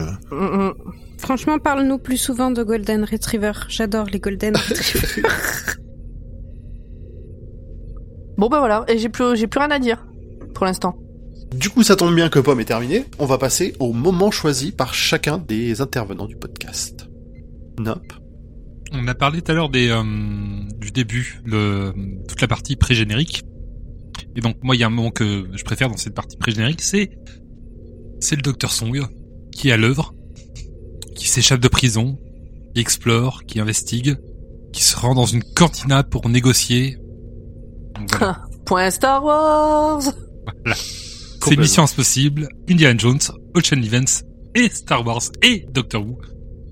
[1.19, 3.51] Franchement, parle-nous plus souvent de Golden Retriever.
[3.69, 5.23] J'adore les Golden Retriever.
[8.39, 10.07] Bon bah voilà, et j'ai plus, j'ai plus rien à dire
[10.55, 10.95] pour l'instant.
[11.55, 13.05] Du coup, ça tombe bien que Pomme est terminé.
[13.19, 17.09] On va passer au moment choisi par chacun des intervenants du podcast.
[17.79, 18.13] Nop.
[18.93, 20.03] On a parlé tout à l'heure des euh,
[20.79, 21.93] du début, le
[22.29, 23.43] toute la partie pré-générique.
[24.37, 26.83] Et donc moi, il y a un moment que je préfère dans cette partie pré-générique,
[26.83, 27.11] c'est
[28.21, 28.93] c'est le Docteur Song
[29.53, 30.15] qui est à l'œuvre,
[31.17, 32.19] qui s'échappe de prison,
[32.75, 34.17] qui explore, qui investigue,
[34.73, 36.99] qui se rend dans une cantina pour négocier.
[38.09, 38.43] Voilà.
[38.67, 40.03] Point Star Wars.
[41.43, 43.21] C'est Mission Impossible, Indiana Jones,
[43.55, 44.25] Ocean Events
[44.55, 46.19] et Star Wars et Doctor Who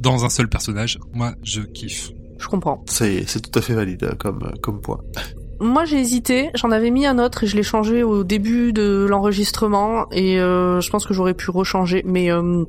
[0.00, 0.98] dans un seul personnage.
[1.12, 2.10] Moi, je kiffe.
[2.38, 2.84] Je comprends.
[2.86, 5.00] C'est, c'est tout à fait valide euh, comme, euh, comme point.
[5.60, 9.06] moi j'ai hésité, j'en avais mis un autre et je l'ai changé au début de
[9.08, 12.02] l'enregistrement et euh, je pense que j'aurais pu rechanger.
[12.06, 12.64] Mais euh,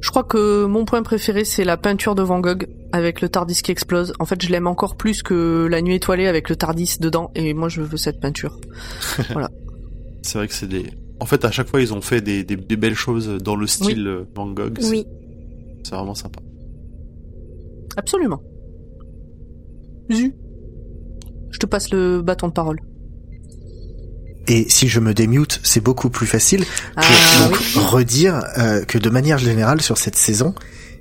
[0.00, 3.62] je crois que mon point préféré c'est la peinture de Van Gogh avec le Tardis
[3.62, 4.12] qui explose.
[4.18, 7.54] En fait, je l'aime encore plus que la nuit étoilée avec le Tardis dedans et
[7.54, 8.58] moi je veux cette peinture.
[9.32, 9.50] voilà.
[10.22, 10.86] C'est vrai que c'est des.
[11.24, 13.66] En fait, à chaque fois, ils ont fait des, des, des belles choses dans le
[13.66, 14.78] style euh, Van Gogh.
[14.82, 15.06] Oui.
[15.82, 16.38] C'est vraiment sympa.
[17.96, 18.42] Absolument.
[20.10, 20.34] Zu.
[21.50, 22.78] Je te passe le bâton de parole.
[24.48, 27.80] Et si je me démute, c'est beaucoup plus facile Ah pour donc oui.
[27.82, 30.54] redire euh, que de manière générale sur cette saison,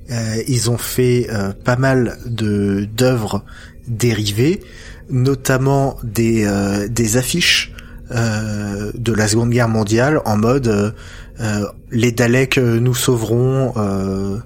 [0.09, 3.43] euh, ils ont fait euh, pas mal de d'œuvres
[3.89, 4.61] dérivées,
[5.09, 7.72] notamment des euh, des affiches
[8.13, 10.91] euh, de la Seconde Guerre mondiale en mode euh,
[11.41, 14.37] euh, les Daleks nous sauveront euh,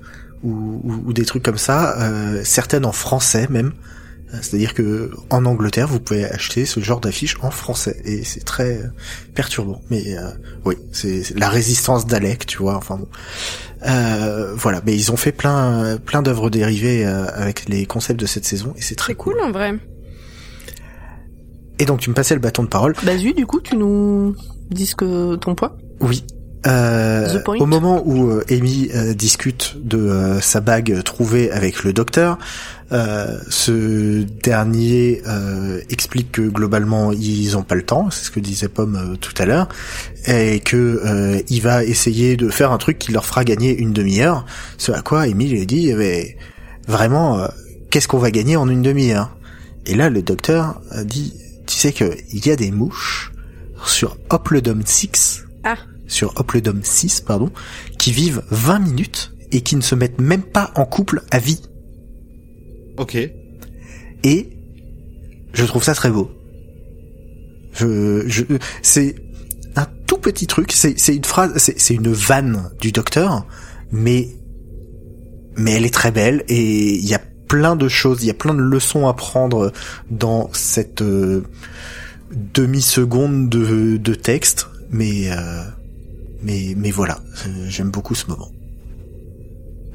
[0.43, 3.73] ou, ou- ou des trucs comme ça, euh, certaines en français même.
[4.41, 8.81] C'est-à-dire que en Angleterre, vous pouvez acheter ce genre d'affiches en français et c'est très
[9.33, 9.81] perturbant.
[9.89, 10.31] Mais euh,
[10.65, 12.75] oui, c'est la résistance Dalek, tu vois.
[12.75, 13.07] Enfin bon,
[13.87, 14.81] Euh, voilà.
[14.85, 18.73] Mais ils ont fait plein plein d'œuvres dérivées euh, avec les concepts de cette saison
[18.77, 19.75] et c'est très cool en vrai.
[21.79, 22.93] Et donc tu me passais le bâton de parole.
[23.03, 24.35] Bah du coup, tu nous
[24.69, 26.23] dis que ton point Oui.
[26.65, 31.93] Euh, au moment où euh, Amy euh, discute de euh, sa bague trouvée avec le
[31.93, 32.37] docteur,
[32.89, 35.21] ce dernier
[35.89, 39.45] explique que globalement ils ont pas le temps, c'est ce que disait Pomme tout à
[39.45, 39.67] l'heure,
[40.25, 44.45] et que il va essayer de faire un truc qui leur fera gagner une demi-heure.
[44.77, 46.37] Ce à quoi Amy lui dit mais
[46.87, 47.45] vraiment
[47.89, 49.35] qu'est-ce qu'on va gagner en une demi-heure?
[49.85, 51.33] Et là le docteur dit
[51.67, 53.31] tu sais que il y a des mouches
[53.85, 55.77] sur Hopledom 6 Ah.
[56.07, 57.51] sur Hopledom 6, pardon,
[57.99, 61.61] qui vivent 20 minutes et qui ne se mettent même pas en couple à vie.
[62.97, 63.15] Ok.
[64.23, 64.49] Et
[65.53, 66.31] je trouve ça très beau.
[67.73, 68.43] Je, je,
[68.81, 69.15] c'est
[69.75, 73.45] un tout petit truc, c'est, c'est une phrase, c'est, c'est une vanne du docteur,
[73.91, 74.29] mais,
[75.55, 78.33] mais elle est très belle et il y a plein de choses, il y a
[78.33, 79.71] plein de leçons à prendre
[80.09, 81.43] dans cette euh,
[82.31, 85.63] demi-seconde de, de texte, mais, euh,
[86.41, 88.49] mais, mais voilà, euh, j'aime beaucoup ce moment.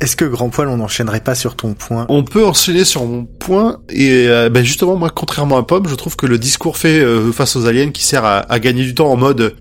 [0.00, 2.06] Est-ce que Grand Poil, on n'enchaînerait pas sur ton point?
[2.08, 5.94] On peut enchaîner sur mon point et euh, ben justement moi contrairement à Pomme, je
[5.94, 8.96] trouve que le discours fait euh, face aux aliens qui sert à, à gagner du
[8.96, 9.54] temps en mode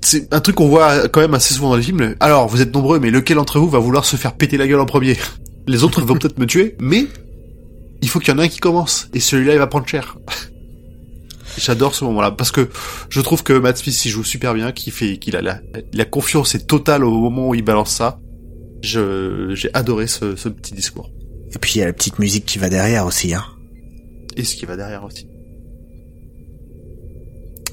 [0.00, 2.14] c'est un truc qu'on voit quand même assez souvent dans les films.
[2.20, 4.80] Alors, vous êtes nombreux, mais lequel d'entre vous va vouloir se faire péter la gueule
[4.80, 5.16] en premier?
[5.66, 7.06] Les autres vont peut-être me tuer, mais
[8.00, 10.18] il faut qu'il y en ait un qui commence et celui-là il va prendre cher.
[11.58, 12.68] J'adore ce moment-là parce que
[13.10, 15.60] je trouve que Matt Smith il joue super bien, qu'il fait, qu'il a la,
[15.92, 18.18] la confiance est totale au moment où il balance ça.
[18.82, 21.10] Je, j'ai adoré ce, ce petit discours.
[21.54, 23.44] Et puis il y a la petite musique qui va derrière aussi, hein.
[24.36, 25.28] Et ce qui va derrière aussi.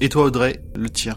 [0.00, 1.16] Et toi Audrey, le tien?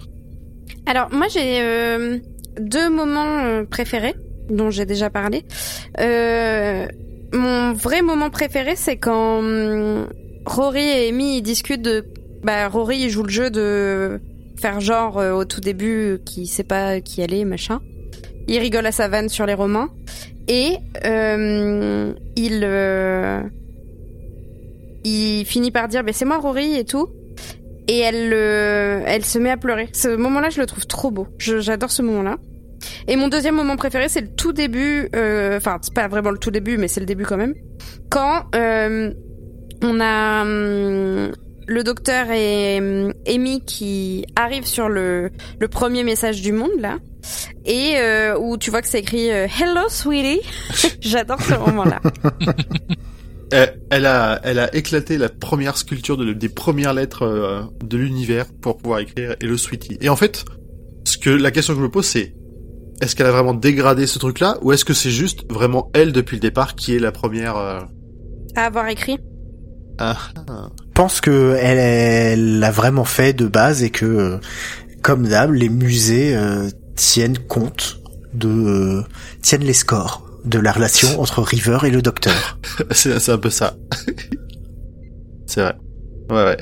[0.86, 2.20] Alors moi j'ai euh,
[2.60, 4.16] deux moments euh, préférés
[4.56, 5.44] dont j'ai déjà parlé.
[6.00, 6.88] Euh,
[7.34, 10.08] mon vrai moment préféré c'est quand hum,
[10.46, 12.06] Rory et Amy discutent de
[12.44, 14.20] bah Rory il joue le jeu de
[14.60, 17.82] faire genre euh, au tout début qui sait pas qui elle est machin.
[18.48, 19.90] Il rigole à sa vanne sur les Romains
[20.48, 23.42] et euh, il euh,
[25.06, 27.10] il finit par dire bah, c'est moi Rory et tout
[27.88, 29.90] et elle euh, elle se met à pleurer.
[29.94, 31.28] Ce moment-là, je le trouve trop beau.
[31.38, 32.38] J'adore ce moment-là.
[33.08, 35.10] Et mon deuxième moment préféré, c'est le tout début.
[35.16, 37.54] euh, Enfin, c'est pas vraiment le tout début, mais c'est le début quand même.
[38.10, 39.12] Quand euh,
[39.82, 41.32] on a hum,
[41.68, 45.30] le docteur et hum, Amy qui arrivent sur le
[45.72, 46.98] premier message du monde là,
[47.66, 50.42] et euh, où tu vois que c'est écrit Hello, sweetie.
[51.02, 52.02] J'adore ce moment-là.
[53.52, 58.78] elle, a, elle a éclaté la première sculpture de, des premières lettres de l'univers pour
[58.78, 59.98] pouvoir écrire le sweetie.
[60.02, 60.44] Et en fait,
[61.06, 62.34] ce que la question que je me pose, c'est
[63.04, 66.36] est-ce qu'elle a vraiment dégradé ce truc-là ou est-ce que c'est juste vraiment elle depuis
[66.38, 67.80] le départ qui est la première euh,
[68.56, 69.18] À avoir écrit.
[70.00, 74.38] ah, Je pense que elle, elle l'a vraiment fait de base et que, euh,
[75.02, 78.00] comme d'hab, les musées euh, tiennent compte
[78.34, 79.04] de euh,
[79.42, 82.58] tiennent les scores de la relation entre River et le docteur.
[82.92, 83.76] c'est c'est un peu ça.
[85.46, 85.76] c'est vrai.
[86.30, 86.58] Ouais, ouais.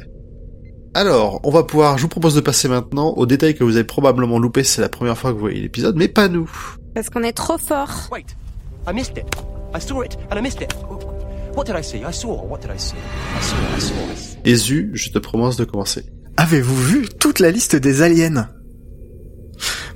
[0.94, 3.86] Alors, on va pouvoir, je vous propose de passer maintenant aux détails que vous avez
[3.86, 6.52] probablement loupé, c'est la première fois que vous voyez l'épisode, mais pas nous.
[6.94, 8.10] Parce qu'on est trop fort.
[8.12, 8.26] Wait,
[8.88, 9.26] I missed it.
[9.74, 10.74] I saw it and I missed it.
[11.56, 12.00] What did I see?
[12.00, 12.44] I saw.
[12.46, 12.96] What did I see?
[12.98, 13.56] I saw.
[13.78, 13.94] I saw.
[13.94, 14.38] I saw.
[14.44, 16.04] Et Zu, je te promets de commencer.
[16.36, 18.50] Avez-vous vu toute la liste des aliens?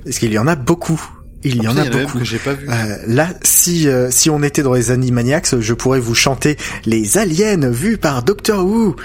[0.04, 1.00] Parce qu'il y en a beaucoup?
[1.42, 2.18] Il y en a même beaucoup.
[2.18, 2.68] que j'ai pas vu.
[2.68, 7.18] Euh, là, si euh, si on était dans les Animaniacs, je pourrais vous chanter les
[7.18, 8.96] aliens vus par Doctor Who.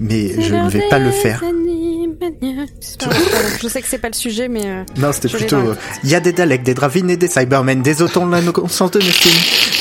[0.00, 1.42] Mais je ne vais pas le faire.
[3.62, 5.56] Je sais que c'est pas le sujet, mais euh, Non, c'était plutôt.
[5.56, 5.74] euh,
[6.04, 8.90] Il y a des Daleks, des Dravines et des Cybermen, des Autons de la conscience
[8.92, 9.30] de Neptune,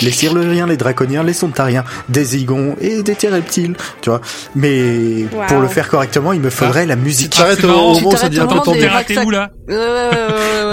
[0.03, 4.22] les Siluriens, les Draconiens, les Sontariens, des Zygons et des Pterodactyles, tu vois.
[4.55, 5.45] Mais Wow.
[5.47, 7.32] pour le faire correctement, il me faudrait la musique.
[7.32, 8.80] Tu t'arrêtes au moment où ça devient tendu.
[8.80, 9.51] des T'es raté où là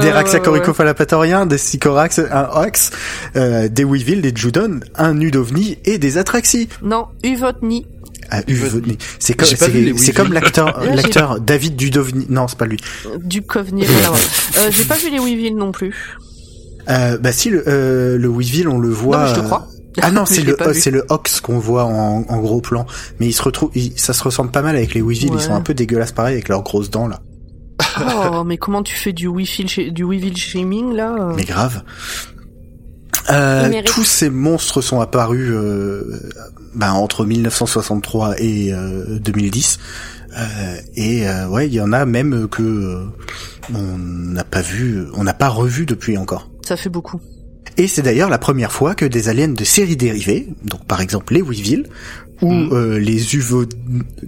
[0.00, 2.90] Des Raxacoricophalapatoriens, des Sycorax, un Ox,
[3.36, 6.68] euh, des Weevil, des Judon, un Udovni et des Atraxi.
[6.82, 7.86] Non, Uvotni.
[9.18, 12.26] C'est comme, c'est, l'acteur, David Dudovni.
[12.28, 12.78] Non, c'est pas lui.
[13.22, 13.88] Du Covenir.
[13.88, 14.20] rien à voir.
[14.58, 15.94] euh, J'ai pas vu les Weevil non plus.
[16.90, 19.16] Euh, bah si, le, euh, le Weevil, on le voit.
[19.16, 19.68] Non, mais je te euh, crois.
[20.02, 22.84] Ah non, c'est le c'est le Ox qu'on voit en, en gros plan,
[23.20, 25.30] mais il se retrouve, il- ça se ressemble pas mal avec les Weevil.
[25.30, 25.36] Ouais.
[25.38, 27.20] Ils sont un peu dégueulasses pareil avec leurs grosses dents là.
[28.00, 31.82] Oh, mais comment tu fais du Weevil, du Weevil shaming là euh Mais grave.
[33.30, 36.20] Euh, tous ces monstres sont apparus euh,
[36.74, 39.78] ben, entre 1963 et euh, 2010.
[40.36, 43.04] Euh, et euh, ouais, il y en a même que euh,
[43.74, 46.50] on n'a pas vu, on n'a pas revu depuis encore.
[46.66, 47.20] Ça fait beaucoup.
[47.76, 51.34] Et c'est d'ailleurs la première fois que des aliens de séries dérivées, donc par exemple
[51.34, 51.84] les Weevil
[52.42, 52.68] ou Mm.
[52.72, 53.64] euh, les Uvo...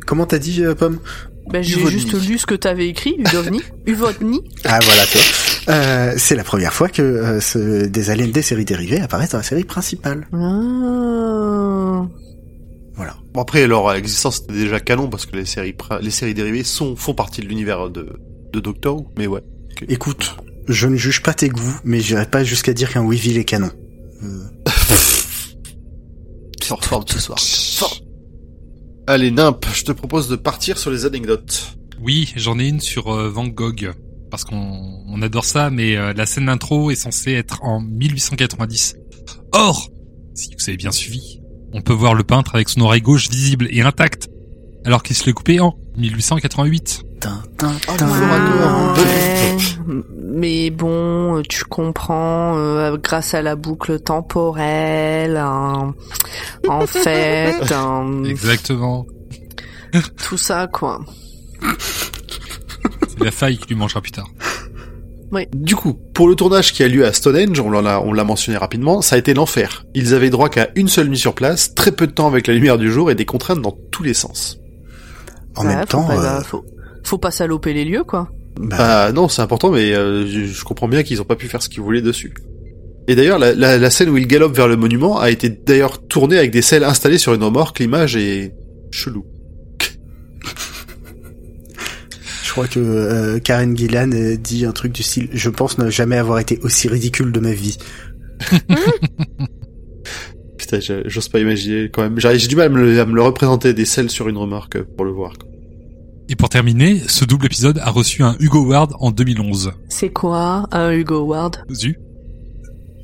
[0.07, 1.01] Comment t'as dit, Pomme?
[1.51, 4.41] Ben, j'ai juste lu ce que t'avais écrit, Udovni, Uvotni.
[4.65, 5.27] Ah voilà, tu vois.
[5.69, 9.39] Euh, c'est la première fois que euh, ce- des aliens des séries dérivées apparaissent dans
[9.39, 10.27] la série principale.
[10.33, 12.07] Ah.
[12.95, 13.17] Voilà.
[13.35, 16.95] Bon, après, leur existence était déjà canon parce que les séries, les séries dérivées sont,
[16.97, 18.09] font partie de l'univers de,
[18.53, 19.43] de Doctor Who, mais ouais.
[19.89, 20.37] Écoute,
[20.69, 23.71] je ne juge pas tes goûts, mais j'irai pas jusqu'à dire qu'un Weevil est canon.
[26.63, 27.39] Sors forme ce soir.
[27.41, 28.01] Fort.
[29.07, 31.77] Allez, Nimp, je te propose de partir sur les anecdotes.
[32.01, 33.93] Oui, j'en ai une sur euh, Van Gogh.
[34.31, 38.97] Parce qu'on on adore ça, mais euh, la scène d'intro est censée être en 1890.
[39.53, 39.89] Or,
[40.35, 41.41] si vous avez bien suivi,
[41.73, 44.29] on peut voir le peintre avec son oreille gauche visible et intacte,
[44.85, 47.03] alors qu'il se l'est coupé en 1888.
[47.21, 48.07] Tin, tin, Oh, tin.
[48.07, 48.97] le Florateur.
[48.99, 49.57] Ouais.
[50.39, 55.95] Mais bon, tu comprends, euh, grâce à la boucle temporelle, hein,
[56.69, 59.07] en fait, hein, Exactement.
[60.29, 61.01] tout ça quoi.
[63.23, 64.29] La faille qui lui mangera plus tard.
[65.55, 68.57] Du coup, pour le tournage qui a lieu à Stonehenge, on l'a, on l'a mentionné
[68.57, 69.85] rapidement, ça a été l'enfer.
[69.95, 72.55] Ils avaient droit qu'à une seule nuit sur place, très peu de temps avec la
[72.55, 74.59] lumière du jour et des contraintes dans tous les sens.
[75.57, 76.65] En Ouais, même faut temps, pas, euh, faut,
[77.05, 78.29] faut pas saloper les lieux quoi.
[78.59, 81.49] bah, Bah non, c'est important, mais euh, je, je comprends bien qu'ils ont pas pu
[81.49, 82.33] faire ce qu'ils voulaient dessus.
[83.09, 86.07] Et d'ailleurs, la, la, la scène où il galope vers le monument a été d'ailleurs
[86.07, 87.79] tournée avec des selles installées sur une remorque.
[87.81, 88.53] L'image est
[88.91, 89.25] chelou.
[92.57, 96.17] Crois que euh, Karen Gillan euh, dit un truc du style Je pense ne jamais
[96.17, 97.77] avoir été aussi ridicule de ma vie.
[100.57, 102.19] Putain, j'ose pas imaginer quand même.
[102.19, 104.81] J'ai du mal à me, le, à me le représenter des selles sur une remorque
[104.81, 105.35] pour le voir.
[105.37, 105.51] quoi.
[106.31, 109.73] Et pour terminer, ce double épisode a reçu un Hugo Award en 2011.
[109.91, 111.59] C'est quoi un Hugo Award?
[111.71, 111.99] Zu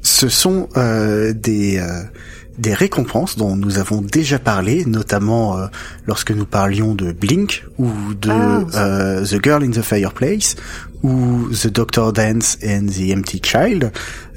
[0.00, 2.04] Ce sont euh, des euh,
[2.58, 5.66] des récompenses dont nous avons déjà parlé, notamment euh,
[6.06, 7.88] lorsque nous parlions de Blink ou
[8.20, 8.64] de Ah.
[8.74, 10.56] euh, The Girl in the Fireplace
[11.02, 13.90] ou The Doctor Dance and the Empty Child,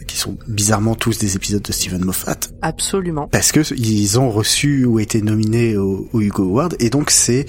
[0.07, 2.37] qui sont bizarrement tous des épisodes de Stephen Moffat.
[2.61, 3.27] Absolument.
[3.27, 7.45] parce que ils ont reçu ou été nominés au, au Hugo Award et donc c'est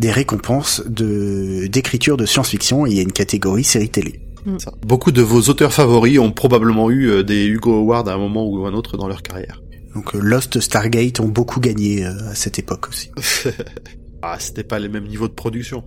[0.00, 4.20] des récompenses de d'écriture de science-fiction et il y a une catégorie série télé.
[4.58, 4.72] Ça.
[4.86, 8.46] Beaucoup de vos auteurs favoris ont probablement eu euh, des Hugo Awards à un moment
[8.48, 9.60] ou un autre dans leur carrière.
[9.94, 13.10] Donc euh, Lost, Stargate ont beaucoup gagné euh, à cette époque aussi.
[14.22, 15.84] ah, c'était pas les mêmes niveaux de production.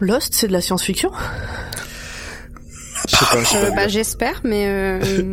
[0.00, 1.10] Lost, c'est de la science-fiction?
[3.08, 5.32] Je sais pas, je sais Euh, pas bah j'espère, mais euh,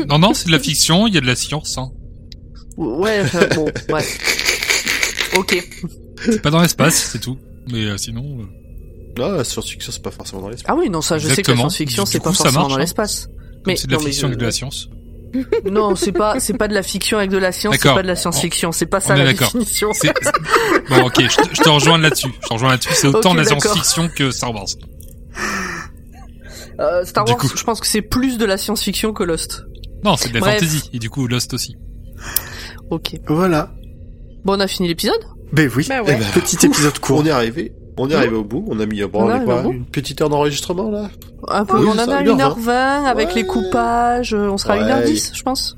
[0.08, 1.76] Non, non, c'est de la fiction, il y a de la science.
[1.78, 1.90] Hein.
[2.76, 3.64] Ouais, enfin, bon,
[3.94, 4.04] ouais.
[5.36, 5.68] Ok.
[6.24, 7.38] C'est pas dans l'espace, c'est tout.
[7.70, 8.22] Mais euh, sinon...
[8.40, 8.44] euh,
[9.18, 10.70] Non, la science-fiction, c'est pas forcément dans l'espace.
[10.72, 12.80] Ah oui, non, ça, je sais que la science-fiction, c'est pas forcément marche, dans hein.
[12.80, 13.28] l'espace.
[13.64, 14.88] comme c'est de la non, mais fiction avec de la science.
[15.70, 18.06] Non, c'est pas, c'est pas de la fiction avec de la science, c'est pas de
[18.08, 19.48] la science-fiction, c'est pas ça on est la d'accord.
[19.48, 19.92] définition.
[19.92, 20.32] C'est- c'est-
[20.88, 22.28] Bon, ok, je te, je te rejoins là-dessus.
[22.42, 22.90] Je te rejoins là-dessus.
[22.94, 24.66] C'est autant de la science-fiction que Star Wars.
[26.80, 27.48] Euh, Star Wars, coup.
[27.54, 29.64] je pense que c'est plus de la science-fiction que Lost.
[30.04, 30.54] Non, c'est de la Bref.
[30.60, 30.90] fantasy.
[30.92, 31.76] Et du coup, Lost aussi.
[32.90, 33.16] Ok.
[33.28, 33.70] Voilà.
[34.44, 35.14] Bon, on a fini l'épisode?
[35.52, 36.16] Ben oui, Bah ouais.
[36.16, 37.20] Eh ben, petit épisode court.
[37.20, 37.72] On est arrivé.
[37.96, 38.64] On est arrivé au bout.
[38.68, 41.10] On a mis bon, On arrive quoi, une petite heure d'enregistrement là.
[41.48, 42.36] Un peu, Oui, on en a 1h20.
[42.36, 43.34] 1h20 avec Ouais.
[43.36, 44.82] les coupages, euh, on sera à Ouais.
[45.06, 45.76] 1h10, je pense.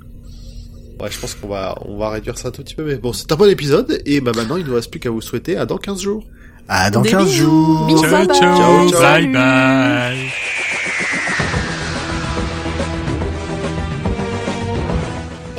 [1.01, 2.85] Ouais, je pense qu'on va on va réduire ça un tout petit peu.
[2.85, 4.01] Mais bon, c'est un bon épisode.
[4.07, 6.25] Et bah maintenant, il ne nous reste plus qu'à vous souhaiter à dans 15 jours.
[6.69, 7.45] Ah, dans Des 15 bisous.
[7.45, 7.87] jours.
[7.87, 8.03] Bisous.
[8.03, 8.37] Ciao, bye bye.
[8.39, 9.01] ciao, Ciao.
[9.03, 10.17] bye bye.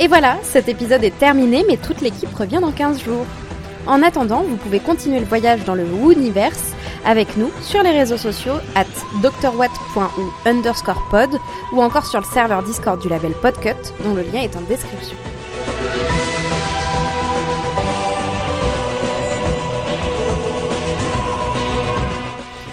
[0.00, 3.26] Et voilà, cet épisode est terminé, mais toute l'équipe revient dans 15 jours.
[3.88, 6.74] En attendant, vous pouvez continuer le voyage dans le Wooniverse
[7.06, 8.84] avec nous sur les réseaux sociaux at
[9.22, 11.30] drwatt.ou underscore pod
[11.72, 13.70] ou encore sur le serveur Discord du label Podcut
[14.04, 15.16] dont le lien est en description.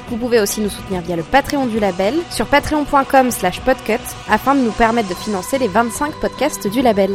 [0.10, 3.94] Vous pouvez aussi nous soutenir via le Patreon du label sur patreon.com slash podcut
[4.30, 7.12] afin de nous permettre de financer les 25 podcasts du label.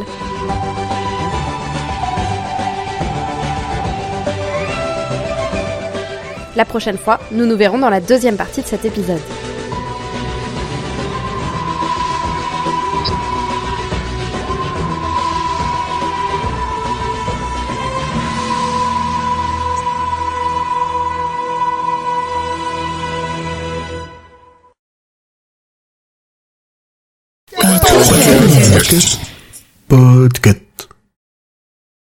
[6.55, 9.21] La prochaine fois, nous nous verrons dans la deuxième partie de cet épisode.